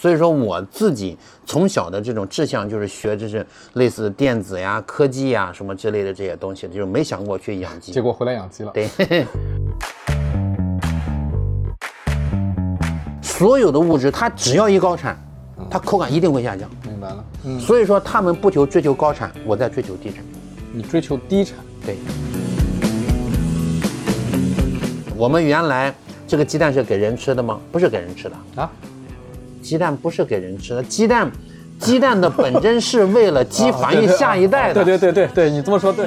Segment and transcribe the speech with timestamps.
[0.00, 7.90] 所以说我自己从小的这种志向就是学，就是类似电子呀、科技呀什么之类的这些东西，就是没想过去养鸡。
[7.90, 8.70] 结果回来养鸡了。
[8.72, 8.88] 对，
[13.20, 15.18] 所有的物质它只要一高产，
[15.68, 16.70] 它口感一定会下降。
[16.84, 17.24] 明白了。
[17.44, 20.22] 嗯，所以说他们不求追求高产，我在追求低产。
[20.72, 21.58] 你追求低产。
[21.84, 21.96] 对。
[25.16, 25.92] 我们原来
[26.24, 27.58] 这个鸡蛋是给人吃的吗？
[27.72, 28.70] 不是给人吃的啊。
[29.68, 31.30] 鸡蛋不是给人吃的，鸡蛋，
[31.78, 34.80] 鸡蛋的本真是为了鸡繁育下一代的。
[34.82, 36.06] 对对对对对，你这么说对。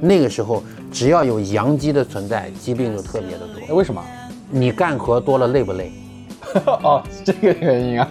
[0.00, 0.62] 那个时候，
[0.92, 3.74] 只要有洋鸡的存在，疾病就特别的多。
[3.74, 4.00] 为什么？
[4.52, 5.90] 你干活多了累不累？
[6.64, 8.08] 哦，这个原因啊。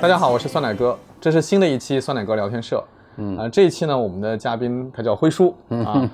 [0.00, 2.82] 大家好，我是酸奶哥，这是新的一期酸奶哥聊天社。
[3.16, 6.10] 嗯啊，这一期呢，我们的嘉宾他叫辉叔啊。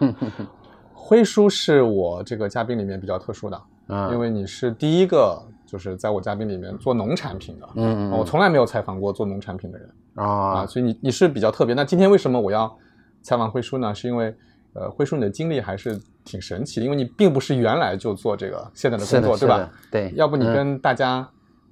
[0.93, 7.69] 辉叔是我这个嘉宾里面比较特殊的嗯，因为你是第一个就是在我嘉宾里面做农产品的。
[7.77, 11.75] 嗯嗯，我从来没有采访过做农产品的人啊啊，所以你你是比较特别。
[11.77, 12.77] 那今天为什么我要
[13.23, 13.95] 采访辉叔呢？
[13.95, 14.35] 是因为
[14.73, 19.71] 呃，辉叔你的经历还是挺神奇的，因为你并不是原来就做这个现在的工作，对吧？
[19.89, 21.27] 对，要不你跟大家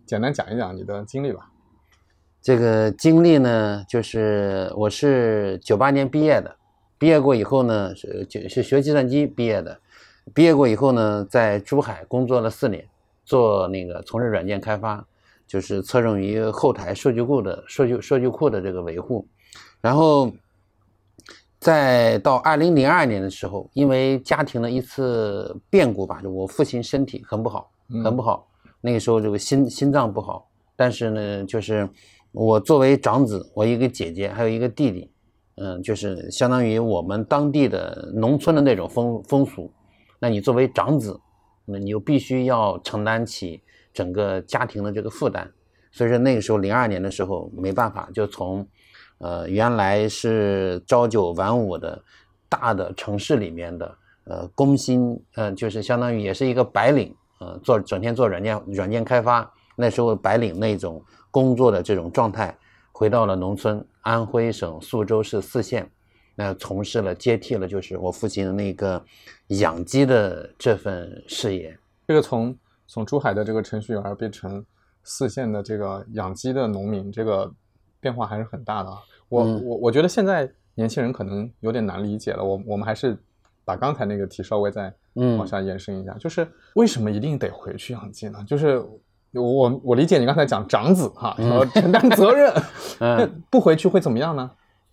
[0.06, 1.50] 简单讲一讲你的经历吧。
[2.40, 6.56] 这个经历呢，就是我是九八年毕业的，
[6.96, 9.80] 毕业过以后呢，是就是学计算机毕业的，
[10.32, 12.88] 毕业过以后呢，在珠海工作了四年，
[13.24, 15.04] 做那个从事软件开发，
[15.44, 19.26] 就是侧重于后台数据库的数据数据库的这个维护，
[19.80, 20.32] 然后，
[21.58, 27.72] 再到二零零二年的时候，因为家庭的一次变故吧，就我父亲身体很不好，
[28.04, 28.46] 很不好，
[28.80, 31.88] 那个时候这个心心脏不好，但是呢，就是。
[32.32, 35.10] 我作为长子，我一个姐姐，还有一个弟弟，
[35.54, 39.72] 嗯，就是相当于我们当地的农村的那种风风俗。
[40.18, 41.18] 那你作为长子，
[41.64, 43.62] 那你又必须要承担起
[43.94, 45.50] 整个家庭的这个负担。
[45.90, 48.68] 所以说那个时候零二年的时候，没办法，就从，
[49.16, 52.04] 呃，原来是朝九晚五的
[52.50, 61.02] 大的城市里面的，呃，工薪，嗯，就是相当于也是一个白领，呃，做整天做软件软件开发，那时候白领那种。
[61.28, 62.56] 工作的这种状态，
[62.92, 65.86] 回到了农村，安徽省宿州市泗县，
[66.34, 69.04] 那从事了接替了就是我父亲的那个
[69.48, 71.78] 养鸡的这份事业。
[72.08, 74.64] 这个从从珠海的这个程序员变成
[75.02, 77.52] 泗县的这个养鸡的农民，这个
[78.00, 78.88] 变化还是很大的。
[79.28, 82.42] 我我我觉得现在年轻人可能有点难理解了。
[82.42, 83.14] 我我们还是
[83.66, 84.90] 把刚才那个题稍微再
[85.36, 88.38] 往下延伸一下，就是为什么一定得回去养鸡呢？
[88.46, 88.82] 就是。
[89.32, 92.50] 我我理解你刚才讲长子哈，要承担责任，
[92.98, 94.50] 那 不回去会怎么样呢？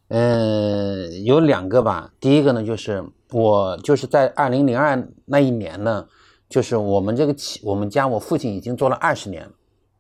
[0.09, 2.11] 嗯，有两个吧。
[2.19, 3.01] 第一个呢，就是
[3.31, 6.05] 我就是在二零零二那一年呢，
[6.50, 9.51] 就是我们这个企，我们家我父亲已经做了二十年了，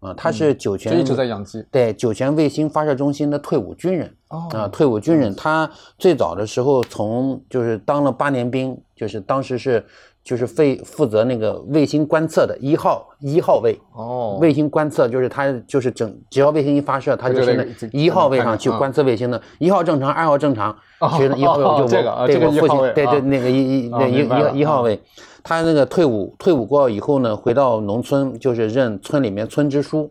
[0.03, 9.85] 啊，他是酒泉一直在养鸡，对，酒泉卫星发射中心的退伍军人，啊，退伍军人，他最早的时候从就是当了八年兵，就是当时是。
[10.23, 20.75] 就是负负责那个卫星观测的一号一号位哦，卫星观测就是他就是整只要卫星一发射，他就是那一号位上去观测卫星的，一号正常，二号正常，
[21.11, 23.91] 其实一号位就我对我父亲对对那个一一
[24.53, 25.01] 一一号位，
[25.43, 30.09] 他那个退伍退伍过以后呢，回到农村就是任村里面村支书。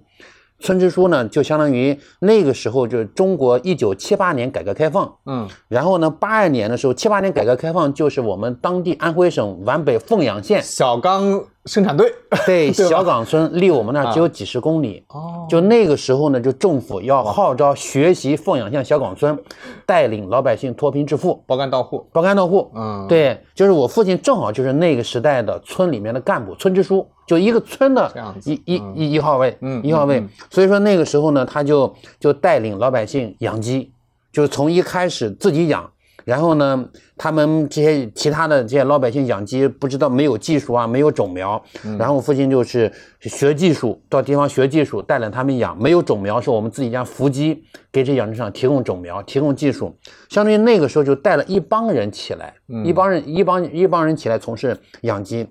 [0.63, 11.45] 村支书呢，就相当于那个时候就是中国一九七八年改革开放，嗯，然后呢，八二年的时候，七八年改革开放就是我们当地安徽省皖北凤阳县小刚。
[11.67, 12.13] 生产队。
[12.47, 15.05] 对 小岗村离我们那儿只有几十公里。
[15.09, 19.39] 哦，就那个时候呢，就政府要号召学习凤阳县小岗村，
[19.87, 22.71] 带领老百姓脱贫致富，包干到户，包干到户。
[22.75, 28.13] 嗯，对，就是我父亲正好就是那个时代的村里面的干部，村支书，就一个村的
[28.45, 30.23] 一一一一号位，嗯，一号位。
[30.51, 33.93] 所以说那个时候呢，他就就带领老百姓养鸡，
[34.33, 35.91] 就是从一开始自己养。
[36.25, 41.63] 然后呢，他们这些其他的这些老百姓养鸡不知道没有技术啊，没有种苗。
[41.99, 45.77] 然后我父亲就是学技术，到地方学技术，带领他们养。
[45.81, 49.97] 没有种苗，是我们自己家伏鸡给这养殖场提供种苗，提供技术。
[50.29, 52.55] 相当于那个时候就带了一帮人起来，
[52.85, 55.47] 一帮人一帮一帮人起来从事养鸡。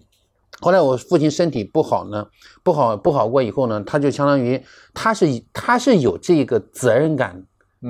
[0.59, 2.27] 后来我父亲身体不好呢，
[2.63, 4.61] 不好不好过以后呢，他就相当于
[4.93, 7.43] 他是他是有这个责任感。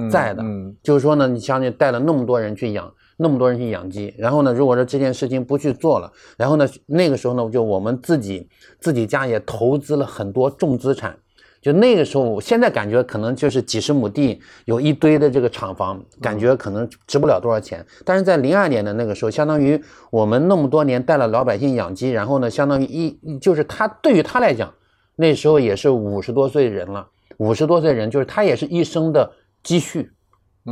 [0.09, 0.43] 在的，
[0.81, 8.47] 就是说呢，你像你带了那么多人去养，那么多人去养鸡，然后呢，如果说这件事情不去做了，然后呢，那个时候呢，就我们自己
[8.79, 11.17] 自己家也投资了很多重资产，
[11.61, 17.85] 就那个时候，现在感觉可能就是几十亩地，有一堆的这个厂房，感觉可能值不了多少钱。
[18.03, 19.79] 但是在零二年的那个时候，相当于
[20.09, 24.73] 我们那么多年带了老百姓养鸡，然后呢，相当于一就是他对于他来讲，
[25.17, 27.07] 那时候也是五十多岁人了，
[27.38, 29.31] 五十多岁人就是他也是一生的
[29.63, 30.12] 积蓄，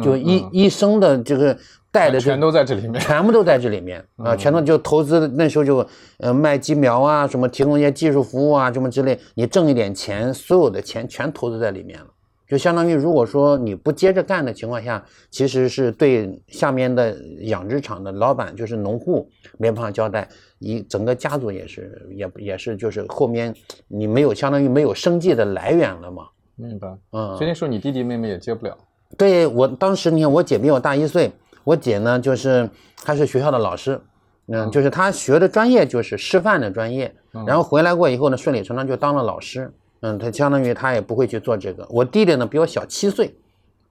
[0.04, 1.58] 就一一生的这个。
[1.92, 4.36] 带的全都在这里面，全部都在这里面啊！
[4.36, 5.84] 全都就投资，那时候就
[6.20, 12.06] 呃卖鸡苗啊，什么提供一些技术服务啊，什么之类，你挣一点钱，所有的钱全投资在里面了，
[12.48, 19.28] 就相当于如果说你不接着干的情况下，其实是对下面的养殖场的老板，就是农户
[19.58, 23.52] 没办法交代，一整个家族也是也也是就是后面
[23.88, 26.28] 你没有相当于没有生计的来源了嘛。
[26.60, 28.78] 明白，嗯，所以那时候你弟弟妹妹也接不了。
[29.18, 31.32] 对我当时你看我姐比我大一岁。
[31.66, 32.68] 我姐呢，就是
[33.04, 34.00] 她是学校的老师，
[34.48, 37.14] 嗯，就是她学的专业就是师范的专业，
[37.46, 41.86] 然后回来过以后呢，顺理成章就当了老师，嗯，她相当于她也不会去做这个。
[41.90, 43.36] 我弟弟呢比我小七岁，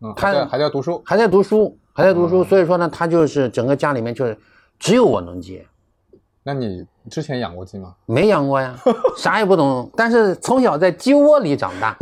[0.00, 4.37] 嗯，他还在读书，还在读书，还在读书，所以说呢，他就是整个家里面就是
[4.79, 5.64] 只有我能接。
[6.43, 7.94] 那你之前养过鸡吗？
[8.06, 8.75] 没养过呀，
[9.16, 9.90] 啥也不懂。
[9.96, 11.96] 但是从小在鸡窝里长大。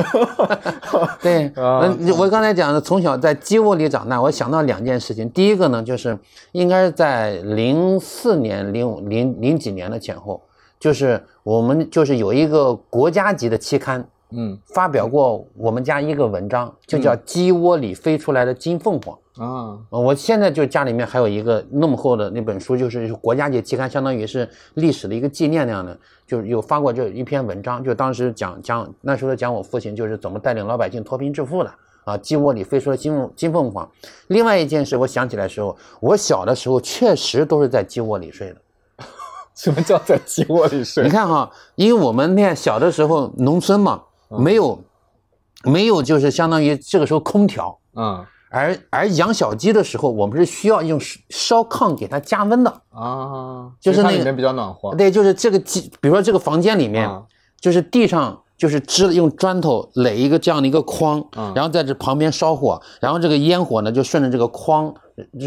[1.23, 5.29] 对，嗯，我刚才讲的从小在鸡窝里长大，我想到两件事情。
[5.31, 6.19] 第一个呢，就是
[6.53, 10.43] 应该是在零四年、零五、零零几年的前后，
[10.79, 14.07] 就是我们就是有一个国家级的期刊。
[14.33, 19.79] 嗯，发表过我们家一个文章，就叫《鸡窝里飞出来的金凤凰》啊。
[19.91, 31.73] 我现在就家里面还有一个那么厚的那本书，就是国家级期刊，相当于是历史的一个纪念那样的，就是有发过这一篇文章，就当时讲讲那时候讲我父亲就是怎么带领老百姓脱贫致富的
[32.05, 32.17] 啊。
[32.17, 33.89] 鸡窝里飞出了金金凤凰。
[34.29, 38.57] 另外一件事，我想起来的时候，我小的时候确实都是在鸡窝里睡的。
[39.55, 41.03] 什么叫在鸡窝里睡？
[41.07, 44.03] 你看哈，因为我们那小的时候农村嘛。
[44.29, 44.77] 没有，
[45.63, 51.01] 没有，就是相当于这个时候空调，嗯，而而养小鸡的时候，我们是需要用
[51.31, 54.95] 烧炕给它加温的啊，就是那里面比较暖和。
[54.95, 57.11] 对，就是这个鸡，比如说这个房间里面，
[57.61, 58.43] 就是地上。
[58.57, 61.23] 就是支用砖头垒一个这样的一个框，
[61.55, 64.95] 然后在这旁边烧火，然后这个烟火呢就顺着这个框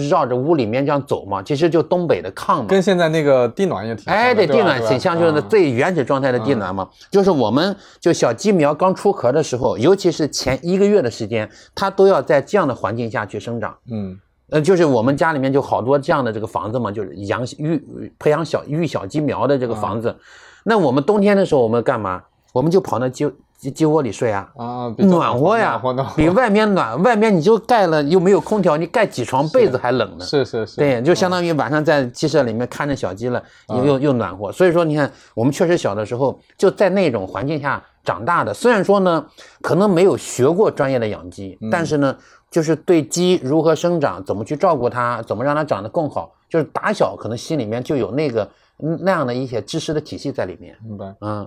[0.09, 6.88] 绕着屋里面这样走嘛，其实就东北的炕嘛，跟现在那个地暖也挺哎，对，地暖挺像，就是最原始状态的地暖嘛。
[7.11, 13.75] 就是我们就小鸡苗刚出壳的时候，尤其是前一个月的时间，它都要在这样的环境下去生长。
[13.91, 14.19] 嗯，
[14.50, 20.15] 呃，就是我们家里面就好多这样的这个房子嘛，就是养育培养小育小鸡苗的这个房子。
[20.63, 22.23] 那我们冬天的时候我们干嘛？
[22.54, 25.81] 我们就跑那鸡鸡鸡窝里睡啊，啊，暖和呀，
[26.16, 27.01] 比外面暖。
[27.04, 30.25] 外面你就盖了又没有空调，你盖几床被子还冷呢。
[30.25, 34.51] 是是是，对，就相当于晚上在鸡舍里面看着小鸡了，又又又暖和。
[34.51, 38.54] 所以说，你看我们确实小的时候就在那种环境下长大的。
[38.54, 39.25] 虽然说呢，
[39.62, 42.16] 可能没有学过专业的养鸡，但是呢，
[42.50, 50.78] 就是对鸡如何生长、怎么去照顾它、怎么让它长得更好，就是打小可能心里面就有那个那样的一些知识的体系在里面。
[50.81, 51.46] 明白，嗯。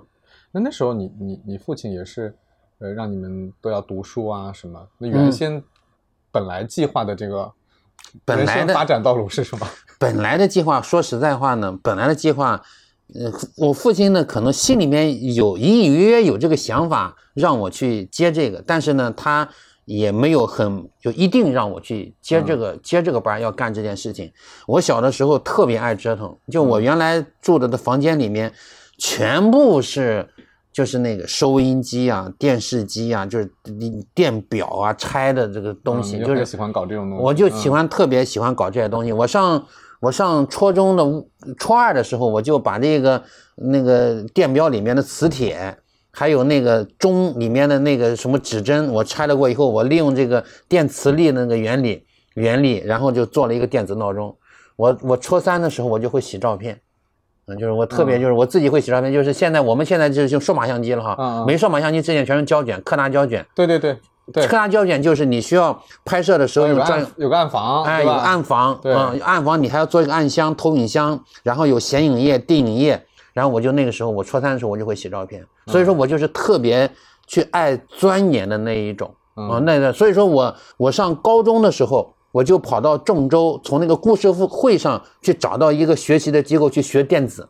[0.55, 2.35] 那那时候你你你父亲也是，
[2.79, 4.87] 呃，让你们都要读书啊什么？
[4.99, 5.63] 那原先
[6.31, 7.51] 本来计划的这个
[8.27, 9.67] 本来的发展道路是什么？
[9.99, 12.63] 本来的计划，说实在话呢，本来的计划，
[13.15, 19.49] 呃，我父亲呢可能心里面有隐隐约约有这个想法让我去接这个，但是呢，他
[19.87, 24.31] 也没有很就一定让我去接这个接这个班要干这件事情。
[24.67, 28.53] 我小的时候特别爱折腾，就我原来住的的房间里面
[28.99, 30.29] 全部是。
[30.73, 33.53] 就是那个收音机啊、电视机啊，就是
[34.15, 37.23] 电表啊，拆的这个东西，就是喜欢搞这种东西。
[37.25, 39.13] 我就喜欢特别喜欢搞这些东西。
[39.13, 39.67] 我上
[40.01, 41.25] 我上初中的
[41.59, 43.23] 初二的时候，我就把这个
[43.57, 45.77] 那个电表里面的磁铁，
[46.11, 54.35] 还有那个钟里面的那个什么指针，我拆了过以后，我利用这个电磁力那个原理原理，然后就做了一个电子闹钟。
[54.77, 56.81] 我我初三的时候，我就会洗照片。
[57.49, 63.45] 嗯，就是我特别就是我自己会洗照片，就是现在我们现在就是用数码相机了哈，没数码相机之前全是胶卷，柯达胶卷。
[63.55, 63.99] 对对对
[64.33, 76.89] 对，柯达胶卷就是你需要拍摄的时候有专有个暗房，哎，有个暗房，嗯，暗房你还要做一个暗箱、投影箱，然后有显影液、定影液，然后我就那个时候我初三的时候我就会洗照片，所以说我就是特别
[77.27, 82.15] 去爱钻研的那一种啊，那个所以说我我上高中的时候。
[82.33, 87.49] 我就跑到郑州，从那个故事会上去找到一个学习的机构去学电子。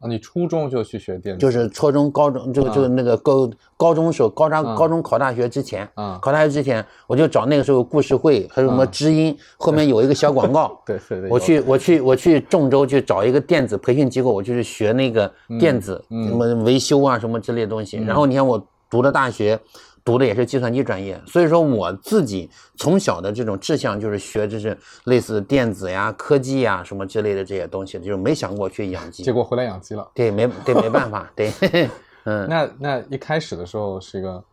[0.00, 1.40] 啊，你初中就去学电子？
[1.40, 10.80] 就是初中、高中，就就那个高高中时候，高中高中考大学之前，啊，考大学之前，我就找那个时候故事会，还有什么知音，后面有一个小广告。
[10.84, 11.30] 对对对。
[11.30, 17.98] 我去我去我去郑州去找一个电子培训机构，我就是学那个电子什么维修啊什么之类的东西。
[17.98, 18.66] 然后你看我。
[18.90, 19.58] 读的大学，
[20.04, 29.22] 读的也是计算机专业，所以说我自己从小的这种志向就是学，就是类似电子呀、科技呀什么之类的这些东西，就是没想过去养鸡。
[29.22, 30.06] 结果回来养鸡了。
[30.14, 31.50] 对，没对，没办法，对，
[32.24, 32.46] 嗯。
[32.48, 34.44] 那那一开始的时候是一个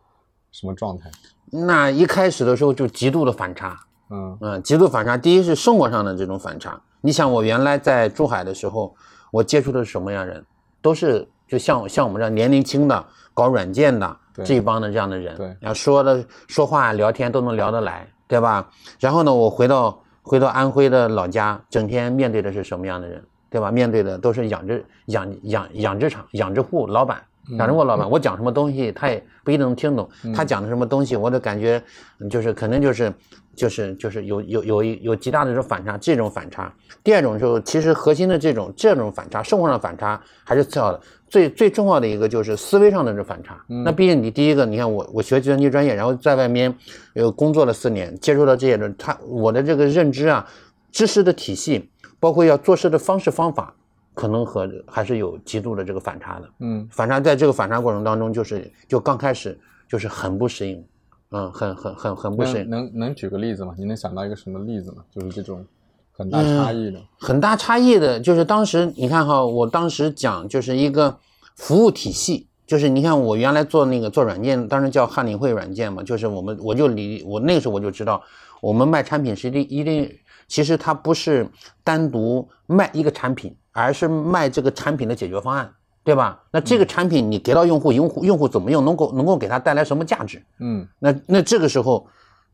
[0.53, 1.12] 什么状态？
[1.51, 3.77] 那一开始的时候就极度的反差，
[4.10, 5.17] 嗯嗯，极度反差。
[5.17, 6.81] 第一是生活上的这种反差。
[7.01, 8.96] 你想，我原来在珠海的时候，
[9.31, 10.46] 我接触的是什么样人？
[10.81, 18.69] 都是就像像我们这样年龄轻的搞软件的这一帮的这样的人，对，然后说的说话聊天都能聊得来，对吧？
[19.00, 23.71] 然后呢，我回到回到安徽的老家，整天面对的是什么样的人，对吧？
[23.71, 27.21] 面对的都是养殖养养养殖场养殖户老板，
[27.57, 31.81] 养殖户老板，我讲什么东西他也不一定能听懂，他讲的什么东西，我都感觉
[32.29, 33.13] 就是可能就是。
[33.55, 36.74] 就是就是有有有一有极大的这种反差，这种反差。
[37.03, 41.01] 第二种就是，其实核心的这种这种反差，生活上的反差还是次要的。
[41.27, 43.58] 最最重要的一个就是思维上的这反差。
[43.86, 46.75] 那毕竟你第一个，你看我我学计算机专业，然后在外面
[47.13, 50.46] 有工作了四年，接触到这些人，他我的这个认知啊，
[50.91, 51.89] 知识的体系，
[52.20, 53.74] 包括要做事的方式方法，
[54.13, 56.50] 可能和还是有极度的这个反差的。
[56.60, 60.84] 嗯，反差在这个反差过程当中，就是就刚开始就是很不适应。
[61.31, 62.69] 嗯，很很很很不适应。
[62.69, 63.73] 能能举个例子吗？
[63.77, 65.03] 你能想到一个什么例子吗？
[65.09, 65.65] 就是这种
[66.11, 67.00] 很大差异的。
[67.17, 71.17] 很大差异的，就是当时你看哈，我当时讲就是一个
[71.55, 78.21] 服务体系，就是你看我原来做那个做软件，当时叫汉领汇软件嘛，就是我们我就理我那个时候我就知道，
[78.61, 80.13] 我们卖产品是一定一定，
[80.50, 81.50] 其实它不是
[81.81, 85.73] 单独卖一个产品，而是卖这个产品的解决方案。
[86.03, 86.41] 对吧？
[86.51, 90.43] 那这个产品你给到用户，用户用户怎么用，能够能够给他带来什么价值？
[90.60, 92.08] 嗯，那那这个时候，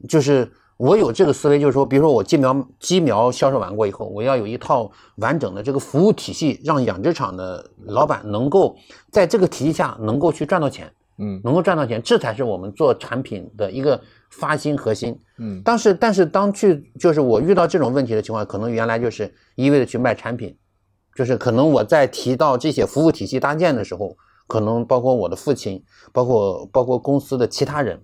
[0.09, 8.75] 就是我有这个思维，就是说，比如说我鸡苗鸡苗销售完过以后，我要有一套完整的这个服务体系，让养殖场的老板能够
[9.11, 13.99] 在这个体系下能够去赚到钱，嗯，能够赚到钱，这才是我们做产品的一个
[14.29, 15.17] 发心核心。
[15.39, 20.53] 嗯，但是但是当去就是我遇到这种问题的情况，可能原来就是一味的去卖产品。
[21.17, 25.83] 就是可能我在提到这些服务体系搭建的时候，可能包括我的父亲，
[26.13, 27.99] 包括包括公司的其他人，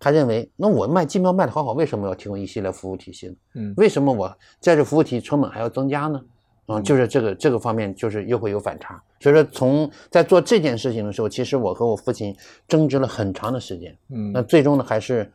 [0.00, 3.34] 他认为，那我卖机票卖的好好，为什么要提供一系列服务体系呢？
[3.54, 6.20] 嗯，为什么我在这服务体系成本还要增加呢？
[6.66, 9.00] 啊，就是这个这个方面，就是又会有反差。
[9.20, 13.96] 所以说，从在做这件事情的时候，其实我和我父亲争执了很长的时间。
[14.08, 15.32] 嗯，那最终呢，还是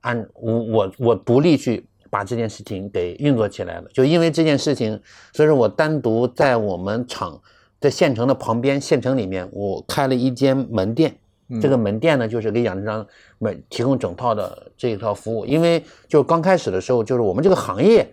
[0.00, 1.86] 按我我我独立去。
[2.10, 5.00] 把这件事情给运作起来了，就因为这件事情，
[5.32, 7.40] 所以说我单独在我们厂
[7.80, 11.16] 在县城的旁边，县城里面我开了一间门店。
[11.60, 13.04] 这个门店呢，就是给养殖场
[13.38, 15.44] 买提供整套的这一套服务。
[15.44, 18.08] 因为就刚开始的时候，就是我们这个行业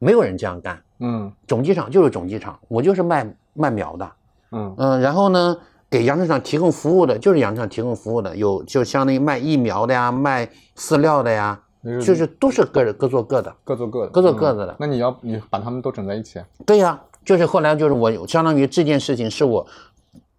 [0.00, 0.82] 没有人这样干。
[0.98, 4.12] 嗯，种鸡场就是种鸡场，我就是卖卖苗的。
[4.50, 5.56] 嗯嗯，然后呢，
[5.88, 11.60] 给养殖场提供服务的，就是养殖场提供服务的，有就相当于卖疫苗的呀，卖饲料的呀。
[11.82, 14.76] 就是都是各各做各的，各做各的，各做各的的。
[14.78, 16.38] 那你要你把他们都整在一起？
[16.66, 19.66] 对呀，就是后来就是我相当于这件事情是我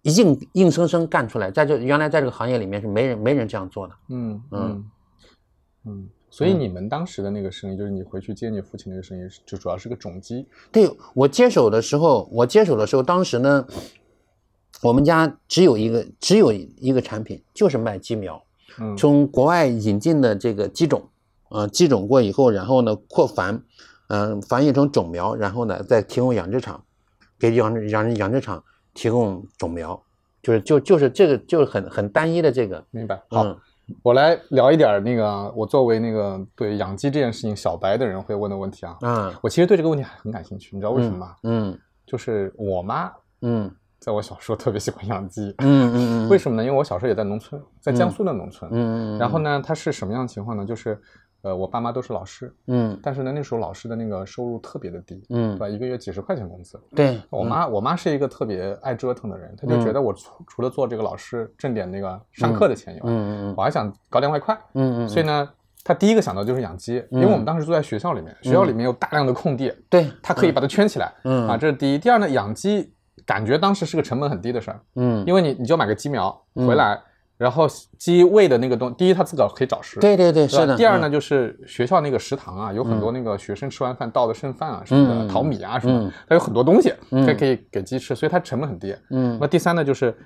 [0.02, 3.94] 硬硬生生干出来，在这原来在这个行业里面是没人没人这样做的。
[4.10, 4.84] 嗯嗯
[5.84, 6.08] 嗯。
[6.30, 10.46] 所以你们当时的那个生意，就是你回去接你父亲那个生意，就主要是个种鸡。
[10.70, 13.66] 对我接手的时候，我接手的时候，当时呢，
[14.80, 18.40] 我们家只有一个只有一个产品，就是卖鸡苗。
[18.78, 18.96] 嗯。
[18.96, 21.02] 从国外引进的这个鸡种。
[21.52, 23.62] 呃，鸡种过以后，然后呢扩繁，
[24.08, 26.82] 嗯，繁育成种苗，然后呢再提供养殖场，
[27.38, 30.02] 给养养养殖场提供种苗，
[30.42, 32.82] 就是就就是这个就是很很单一的这个。
[32.90, 33.22] 明白。
[33.28, 33.54] 好，
[34.02, 38.96] 我来聊一点那个我作为那个对养鸡这件事情小白的人会问的问题啊。
[39.02, 39.34] 嗯。
[39.42, 41.36] 我其实对这个问题很感兴趣，你知道为什么吗？
[41.42, 41.78] 嗯。
[42.06, 45.54] 就是我妈，嗯，在我小时候特别喜欢养鸡。
[45.58, 46.28] 嗯嗯嗯。
[46.30, 46.64] 为什么呢？
[46.64, 48.70] 因为我小时候也在农村，在江苏的农村。
[48.72, 49.18] 嗯嗯嗯。
[49.18, 50.64] 然后呢，它是什么样的情况呢？
[50.64, 50.98] 就是。
[51.42, 55.68] 呃，我爸妈都是老师，嗯，但是呢，那时候老师的那个收入特别的低，嗯，对吧？
[55.68, 56.80] 一个月几十块钱工资。
[56.94, 65.48] 对我妈，我妈是一个特别爱折腾的人，她就觉得我除除了做这个老师挣点那个上课的钱以外，嗯嗯我还想搞点外快，嗯嗯，所以呢，
[65.82, 71.98] 她第一个想到就是养鸡，因为我们当时住在学校里面，学校里面有大量的空地，对，她可以把它圈起来，嗯啊，这是第一。
[71.98, 72.94] 第二呢，养鸡
[73.26, 77.00] 感觉当时是个成本很低的事儿，嗯，因为你你就买个鸡苗回来。
[77.42, 77.66] 然后
[77.98, 80.76] 鸡喂的那个东，第一它自个儿可以找食，对对对，是的。
[80.76, 88.94] 第二呢，就是学校那个食堂啊，有很多那个学生吃完饭倒的剩饭啊什么的，淘米啊什么，它有很多东西，它可以给鸡吃，所以它成本很低。
[89.10, 89.36] 嗯。
[89.40, 90.16] 那第三呢，就是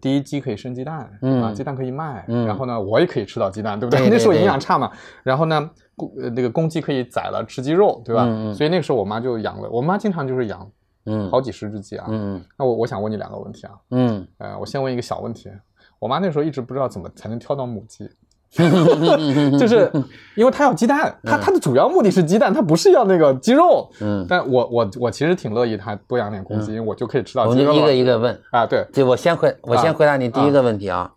[0.00, 1.10] 第一鸡可以生鸡蛋，
[1.42, 4.08] 啊，鸡蛋可以卖，然后呢，我也可以吃到鸡蛋，对不对？
[4.08, 4.90] 那时候营养差嘛。
[5.22, 8.24] 然后呢，公那个公鸡可以宰了吃鸡肉，对吧？
[8.54, 10.66] 所以那个时候我妈就养了，我妈经常就是养，
[11.04, 12.06] 嗯，好几十只鸡啊。
[12.08, 12.42] 嗯。
[12.58, 13.72] 那我我想问你两个问题啊。
[13.90, 14.26] 嗯。
[14.38, 15.50] 呃，我先问一个小问题。
[16.02, 18.10] 我妈那时候一直不知道怎么才能挑到母鸡，
[19.56, 19.88] 就是
[20.34, 23.88] 因为她要鸡蛋，她她的主要目的是鸡蛋，她不是要那个鸡肉。
[24.00, 27.70] 嗯，但我我我其实挺乐意她多养点公鸡，因为我就可以吃到鸡肉。
[27.70, 31.12] 我们一个一个问啊，对，就我先回我先回答你第一个问题啊，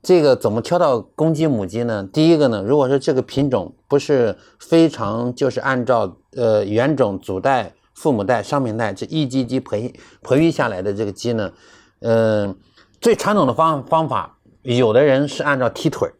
[0.00, 2.08] 这个怎么挑到公鸡母鸡呢？
[2.12, 7.72] 第一个呢，如果说这个品种不是非常就是按照呃原种祖代。
[7.94, 9.92] 父母代、商品代这一鸡鸡培
[10.22, 11.50] 培育下来的这个鸡呢，
[11.98, 12.54] 嗯，
[13.00, 16.10] 最传统的方方法，有的人是按照踢腿，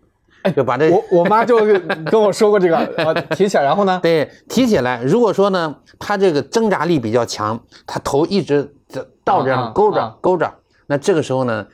[0.43, 1.59] 哎，就把这我我妈就
[2.07, 8.75] 跟我说过这个，啊，提起来，然后呢， 对，提起来，如果说呢，它这个挣扎力比较强，它头一直
[9.25, 10.53] 倒着勾着勾着，
[10.87, 11.67] 那这个时候呢，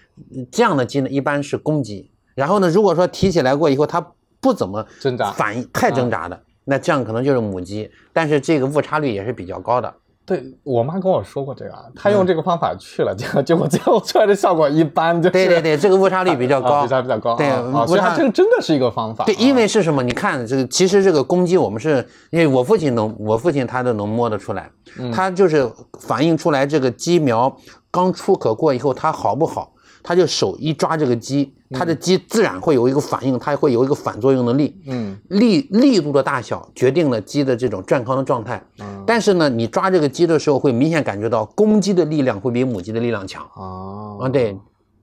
[0.51, 2.11] 这样的鸡呢一般是公鸡。
[2.35, 4.05] 然后呢，如果说提起来过以后，它
[4.41, 6.43] 不怎么挣扎，反应太挣扎的。
[6.65, 9.95] 那这样可能就是母鸡，但是这个误差率也是比较高的。
[10.27, 15.21] 对我妈跟我说过这个，她用这个方法去了，结果结果最后出来的效果一般。
[15.21, 17.37] 对对对，这个误差率比较高，误差比较高。
[17.37, 17.47] 对，
[17.87, 19.25] 误差这个真的是一个方法。
[19.25, 20.03] 对，因为是什么？
[20.03, 24.71] 你看这个，其实这个公鸡，我们是因为我父亲能，我父亲他都能摸得出来，
[25.13, 27.55] 他就是反映出来这个鸡苗
[27.91, 29.73] 刚出壳过以后，它好不好。
[30.05, 38.63] 他就手一抓这个鸡，它的鸡自然会有一个反应，它会有一个反作用的力，嗯，力力度的大小决定了鸡的这种健康的状态。
[38.81, 43.43] 嗯，但是呢，你抓这个鸡的时候，会明显感觉到公鸡的力量会比母鸡的力量强。
[43.55, 44.55] 啊啊，对，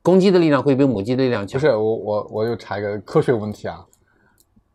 [0.03, 1.59] 公鸡的力量会比母鸡的力量强。
[1.59, 3.83] 不是，我我我又查一个科学问题啊，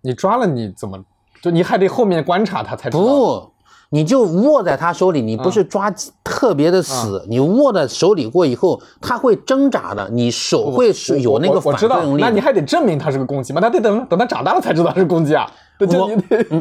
[0.02, 1.02] 你抓了你怎么
[1.40, 3.04] 就你还得后面观察它才知道。
[3.04, 3.55] 不。
[3.90, 5.92] 你就握在他手里，你不是抓
[6.24, 12.20] 特别的死，你握在手里过以后，它会挣扎的，你手会是有那个反作用力。
[12.20, 13.60] 那你还得证明它是个公鸡吗？
[13.62, 15.50] 那得等等它长大了才知道是公鸡啊。
[15.78, 16.10] 我，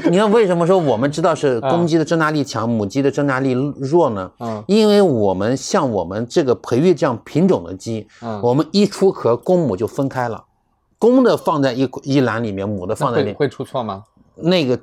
[0.09, 4.29] 你看为什么说我们知道是公鸡的挣扎力强，母鸡的挣扎力弱呢？
[4.39, 10.43] 嗯，因为我们像我们这个培育这样品种的鸡，嗯，我们一出壳，公母就分开了，
[10.99, 14.03] 公的放在一一栏里面，母的放在里，会出错吗？
[14.35, 14.77] 那个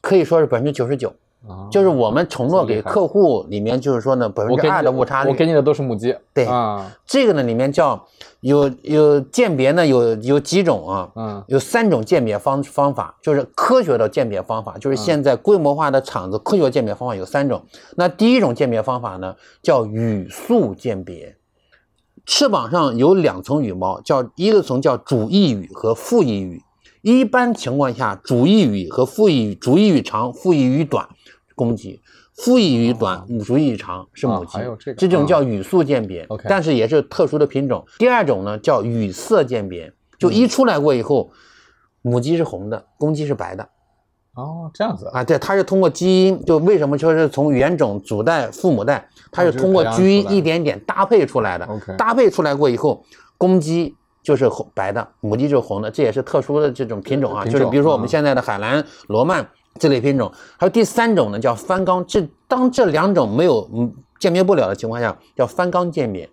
[0.00, 1.12] 可以说是百分之九十九。
[1.70, 5.30] 就是我们承诺给客户里面，就是说呢，百分之二的误差率。
[5.30, 6.14] 我给你的都是母鸡。
[6.32, 8.06] 对啊，这个呢里面叫
[8.42, 11.10] 有有鉴别呢，有有几种啊？
[11.16, 17.64] 嗯，有三种鉴别方方法，就是科学的鉴别方法，就是现在规模化的厂子科学鉴别方法有三种。
[17.96, 21.36] 那第一种鉴别方法呢，叫羽速鉴别，
[22.24, 26.62] 翅膀上有两层羽毛，叫一个层叫主翼羽和副翼羽。
[27.02, 31.08] 一般情况下，主翼羽和副翼羽，主翼羽长，副翼羽短。
[31.54, 32.00] 公鸡，
[32.34, 34.58] 复翼羽短，母主翼长是母鸡，
[34.96, 37.84] 这种叫羽素鉴别，但是也是特殊的品种。
[37.98, 41.30] 第二种呢叫羽色鉴别，就一出来过以后，
[42.00, 43.68] 母鸡是红的，公鸡是白的。
[44.34, 45.22] 哦，这样子啊？
[45.22, 51.68] 对，它是通过基因，就为什么说是从原种祖代、父母代，它是通过基因一点点搭配出来的。
[51.98, 53.04] 搭配出来过以后，
[53.36, 57.44] 公鸡就是红白的，母鸡就是红的，这也是特殊的这种品种啊。
[57.44, 59.46] 就是比如说我们现在的海蓝、罗曼。
[59.78, 62.04] 这类品种，还有第三种呢，叫翻缸。
[62.06, 66.28] 这当这两种没有嗯鉴别不了的情况下，叫翻缸鉴别。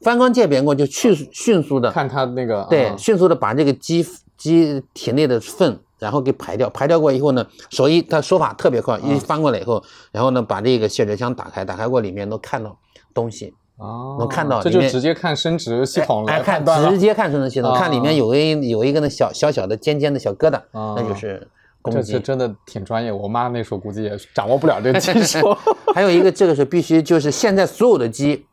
[0.00, 6.70] 翻缸鉴别过就迅迅速的看它那个对，迅速的把这个鸡鸡体内的粪然后给排掉。
[6.70, 12.78] 排掉过以后呢，手一它说法特别快，一翻过来以后，然后呢把这个泄殖箱打开，打开过里面能看到
[13.12, 21.48] 东西哦，能看到这就直接看生殖系统来看，直接看生殖系统，看里面有一有一个那小小小的尖尖的小疙瘩，那就是。
[21.90, 25.56] 这次真的挺专业，我妈那时候估计也掌握不了这个技术。
[25.94, 28.46] 还有一个，这个是必须，就是现在所有的鸡，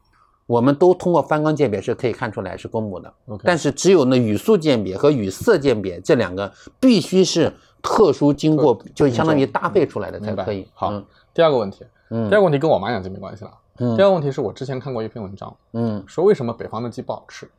[0.48, 3.14] 我们都通过翻缸鉴别是可以看出来是公母的。
[3.44, 10.68] 但是只有那语速鉴别和语色鉴别这两个必须是特殊经过，就相当于搭配出来的才可以。
[10.74, 13.52] 好，第二个问题，嗯，第二个问题跟我妈养鸡没关系了。
[13.80, 17.50] 嗯，第二个问题是我之前看过一篇文章，嗯，说为什么北方的鸡不好吃？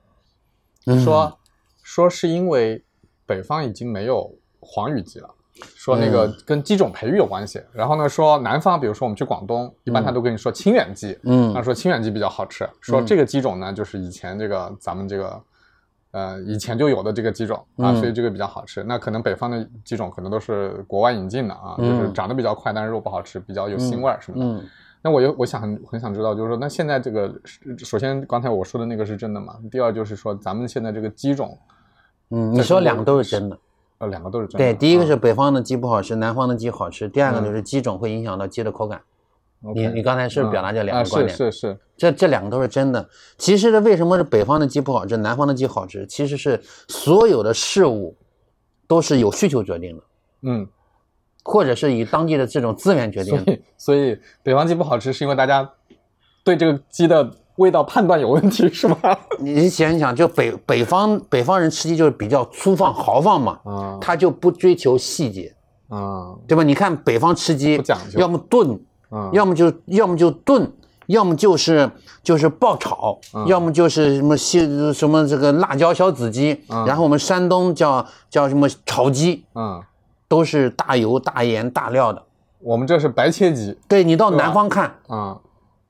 [1.04, 1.38] 说
[1.82, 2.82] 说是因为
[3.26, 5.28] 北方已经没有黄羽鸡了。
[5.75, 15.42] 说那个跟鸡种培育有关系，然后呢说南方，比如说我们去广东，一般他都跟你说清远鸡，嗯，他说清远鸡比较好吃，说这个鸡种呢就是以前这个咱们这个，
[16.12, 18.83] 呃以前就有的这个鸡种啊，所以这个比较好吃。
[18.85, 24.62] 那可能北方的鸡种可能都是国外引进的啊，就是长得比较快，但是肉不好吃，比较有腥味什么的。
[25.03, 27.33] 那我又我想很很想知道，就是说那现在这个，
[27.79, 29.55] 首先刚才我说的那个是真的吗？
[29.71, 31.57] 第二就是说咱们现在这个鸡种，
[32.31, 33.57] 嗯，你说两个都是真的。
[33.98, 37.09] 呃，两个都是真对，第一个是北方的鸡不好吃，南方的鸡好吃。
[37.09, 39.00] 第二个就是鸡种会影响到鸡的口感。
[39.74, 41.35] 你你刚才是表达这两个观点？
[41.35, 43.09] 是是是，这这两个都是真的。
[43.38, 46.06] 其实呢，为什么是北方的鸡不好吃，南方的鸡好吃？
[46.06, 48.14] 其实是所有的事物
[48.87, 50.02] 都是有需求决定的，
[50.42, 50.68] 嗯，
[51.42, 53.59] 或者是以当地的这种资源决定的。
[53.78, 55.68] 所以北方鸡不好吃，是因为大家
[56.44, 58.97] 对这个鸡的味道判断有问题 是吗？
[59.38, 63.99] 你想一想，就北北方北方人吃鸡就是比较粗放豪放嘛，啊。
[64.01, 65.55] 他就不追求细节，
[65.88, 66.35] 啊。
[66.47, 66.62] 对吧？
[66.62, 67.83] 你看北方吃鸡
[68.16, 68.79] 要么炖，
[69.11, 69.31] 啊。
[69.33, 70.71] 要么就要么就炖，
[71.07, 71.90] 要么就是
[72.23, 79.83] 就是爆炒，嗯要么就是什么西什么这个辣椒小子鸡，嗯然后我们山东叫叫什么炒鸡，嗯，
[80.29, 82.23] 都是大油大盐大料的。
[82.61, 83.79] 我们这是白切鸡。
[83.87, 85.38] 对你到南方看，啊。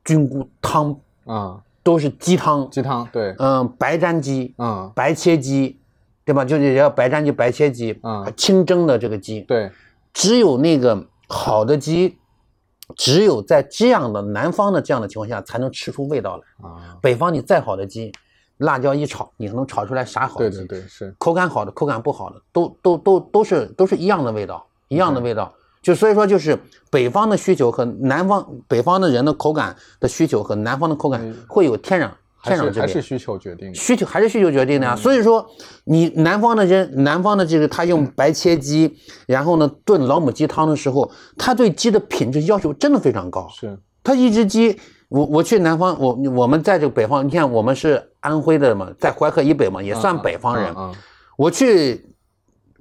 [0.05, 0.95] 菌菇汤
[1.27, 5.79] 啊，都是鸡汤，鸡汤对，嗯，白斩鸡、嗯白切鸡，
[6.25, 6.45] 对吧？
[6.45, 9.71] 就是也叫白斩鸡、白切鸡，嗯清蒸的这个鸡，对，
[10.15, 12.17] 只有那个好的鸡，
[12.97, 16.69] 只有在这样的南方的这样的情况下，才能吃出味道来。
[16.69, 18.13] 啊，北方你再好的鸡，
[18.59, 20.51] 辣椒一炒，你能炒出来啥好鸡？
[20.51, 25.53] 对对对是，口感好的，口感不好的，都都都都是都是一样的味道，一样的味道。
[25.87, 26.59] 就所以说，就是
[26.91, 35.47] 北方的需求和南方北方的人的口感的需求和南方的口感会有天壤还天壤之还是需求决定的，需求还是需求决定的呀、嗯所以说，
[35.85, 43.49] 你南方的人，南方的这个他用白切鸡，然后呢炖老母鸡汤的时候，他对鸡的品质要求真的非常高。
[43.55, 44.77] 是他一只鸡，
[45.09, 50.75] 我我去南方，我我们在这个北方，你看我们是安徽的嘛，在淮河以北嘛，也算北方人。
[50.77, 50.93] 嗯
[51.37, 52.13] 我去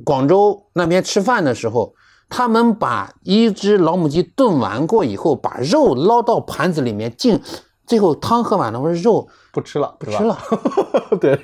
[0.03, 1.93] 广州那边吃饭的时候，
[2.29, 7.39] 他们把一只老母鸡炖完过以后，把肉捞到盘子里面进，
[7.85, 10.37] 最后汤喝完了，我说肉不吃了不吃了，
[11.21, 11.35] 对，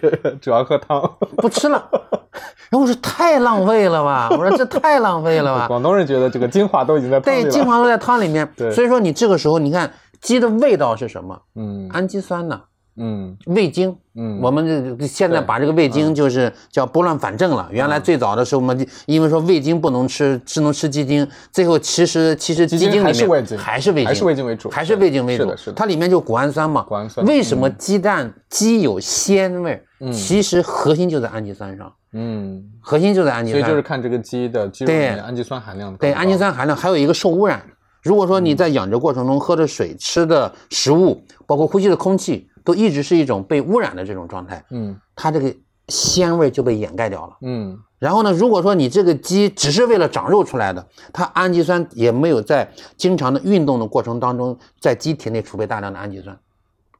[0.41, 1.01] 主要喝汤。
[1.37, 1.87] 不吃了。
[2.71, 5.67] 然后我说太浪费了吧，我说这太浪费了吧。
[5.69, 8.49] 广东人觉得这个精华都已经在汤里对，精华都在汤里面。
[8.55, 9.91] 对所以说你这个时候你看
[10.21, 11.41] 鸡的味道是什么？
[11.55, 12.61] 嗯氨基酸呐，
[13.01, 13.95] 嗯味精。
[14.13, 17.67] 嗯，我们这现在把这个味精就是叫拨乱反正了。
[17.71, 25.73] 原来最早的时候嘛，因为说味精不能吃，只能吃鸡精，最后其实其实鸡精里面还是味精还是味精，还是味精为主还是味精为主是的是的。
[25.73, 26.83] 它里面就谷氨酸嘛。
[26.83, 29.81] 谷氨酸为什么鸡蛋鸡有鲜味？
[30.01, 33.61] 嗯其实核心就在氨基酸上，嗯，核心就在氨基酸。
[33.61, 35.95] 所以就是看这个鸡的鸡肉里对面氨基酸含量。
[35.95, 37.63] 对氨基酸含量，还有一个受污染。
[38.03, 44.97] 如果说你在养殖过程中喝的水、吃的食物，包括呼吸的空气，都一直是一种被污染的这种状态，嗯。
[45.15, 45.53] 它这个
[45.87, 47.37] 鲜味就被掩盖掉了。
[47.41, 47.77] 嗯。
[47.99, 56.35] 然后呢，如果说你这个鸡只是为了长肉出来的，它氨基酸也没有在经常的运动的过程当中，在鸡体内储备大量的氨基酸，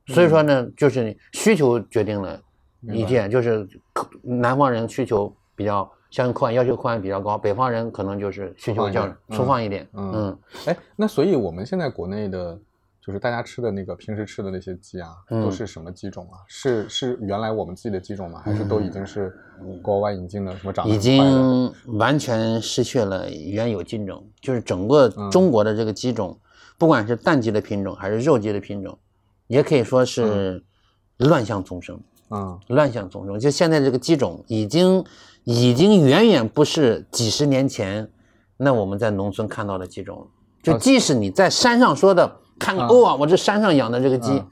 [0.08, 2.40] 所以说呢，就是需求决定了
[2.82, 10.38] 一切，就是口南方人需求比较相应口感要求口感比较高，北方人可能就是需求较粗放一点嗯。
[10.66, 12.60] 哎，那所以我们现在国内的，
[13.06, 16.38] 就是大家吃的那个平时吃的那些鸡啊，嗯都是什么鸡种啊？
[16.48, 18.42] 是是原来我们自己的鸡种吗？
[18.46, 19.36] 还是都已经是
[19.82, 20.56] 国外引进的？
[20.58, 26.40] 什么长得已经完全失去了原有品种，就是整个中国的这个鸡种，
[26.78, 28.96] 不管是蛋鸡的品种还是肉鸡的品种，
[29.48, 30.64] 也可以说是
[31.18, 32.00] 乱象丛生。
[32.34, 35.04] 嗯乱象丛生，就现在这个鸡种已经
[35.44, 38.10] 已经远远不是几十年前
[38.56, 40.28] 那我们在农村看到的鸡种了。
[40.64, 44.48] 就即使你在山上说的看看，啊哦啊，我这山上养的这个鸡嗯，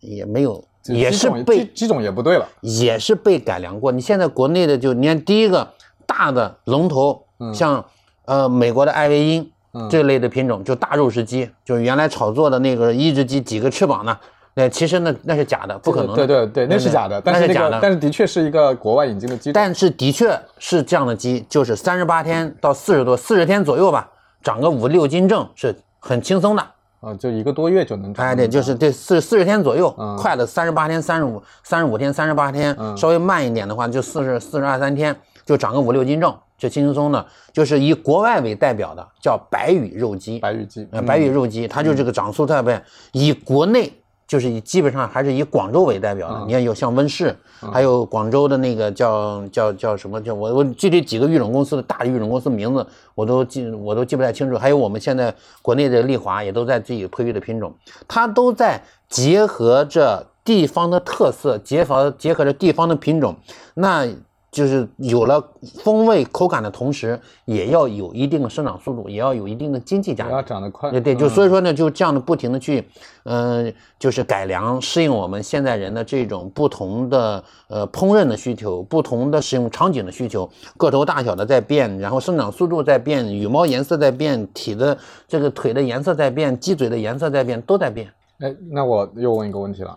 [0.00, 2.46] 也没有，也是被鸡鸡种也不对了。
[2.60, 3.90] 也是被改良过。
[3.90, 5.72] 你现在国内的就你看第一个
[6.06, 7.84] 大的龙头，嗯像
[8.26, 14.18] 呃美国的艾维因嗯这类的品种，就大肉食鸡，就是原来炒作的那个一只鸡几个翅膀呢，
[14.54, 16.26] 那，其实那那是假的，不可能的。
[16.26, 17.78] 对对对，那是假的，但是假的。
[17.80, 19.52] 但是的确是一个国外引进的鸡种。
[19.52, 24.10] 但是的确是这样的鸡，就是三十八天到四十多，四十天左右吧，
[24.42, 26.66] 长个五六斤正是很轻松的。
[27.00, 28.24] 啊，就一个多月就能长。
[28.24, 37.24] 哎，对，就是这四四十天左右，嗯快的三十八天、三十五、三十五天、三十八天，嗯稍微慢一点的话，就四十四十二三天就长个五六斤重，就轻轻松的。
[37.52, 42.80] 就是以国外为代表的叫白羽肉鸡，白羽鸡，呃，白羽肉鸡，它就这个长速特别。
[43.12, 43.90] 以国内
[44.30, 47.34] 就是以基本上还是以广州为代表的，嗯你看有像温室，
[47.72, 57.74] 还有广州的那个叫叫叫什么叫我我具体几个育种公司的大的育种公司名字我都记我都记不太清楚，还有我们现在国内的丽华也都在自己培育的品种，
[58.06, 63.34] 它都在结合着地方的特色，结合结合着地方的品种，
[63.74, 64.06] 那。
[64.50, 65.42] 就是有了
[65.82, 70.42] 风味口感的同时，也要有一定的生长速度，也要有一定的经济价值也要。
[70.42, 70.90] 长得快。
[70.90, 72.84] 对对，就嗯所以说呢，就这样的不停的去，
[73.24, 88.12] 嗯、就是改良，适应我们现在人的这种不同的呃烹饪的需求，不同的使用场景的需求，个头大小的在变，然后生长速度在变，羽毛颜色在变，体的这个腿的颜色在变，鸡嘴的颜色在变，都在变。
[88.40, 89.96] 哎，那我又问一个问题了，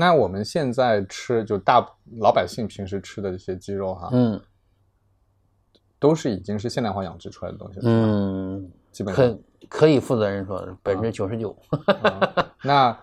[0.00, 1.84] 那我们现在吃就大
[2.20, 4.40] 老百姓平时吃的这些鸡肉哈，嗯
[5.98, 9.26] 都是已经是现代化养殖出来的东西了，嗯，基本上。
[9.26, 11.50] 可可以负责任说百分之九十九。
[11.86, 12.96] 啊那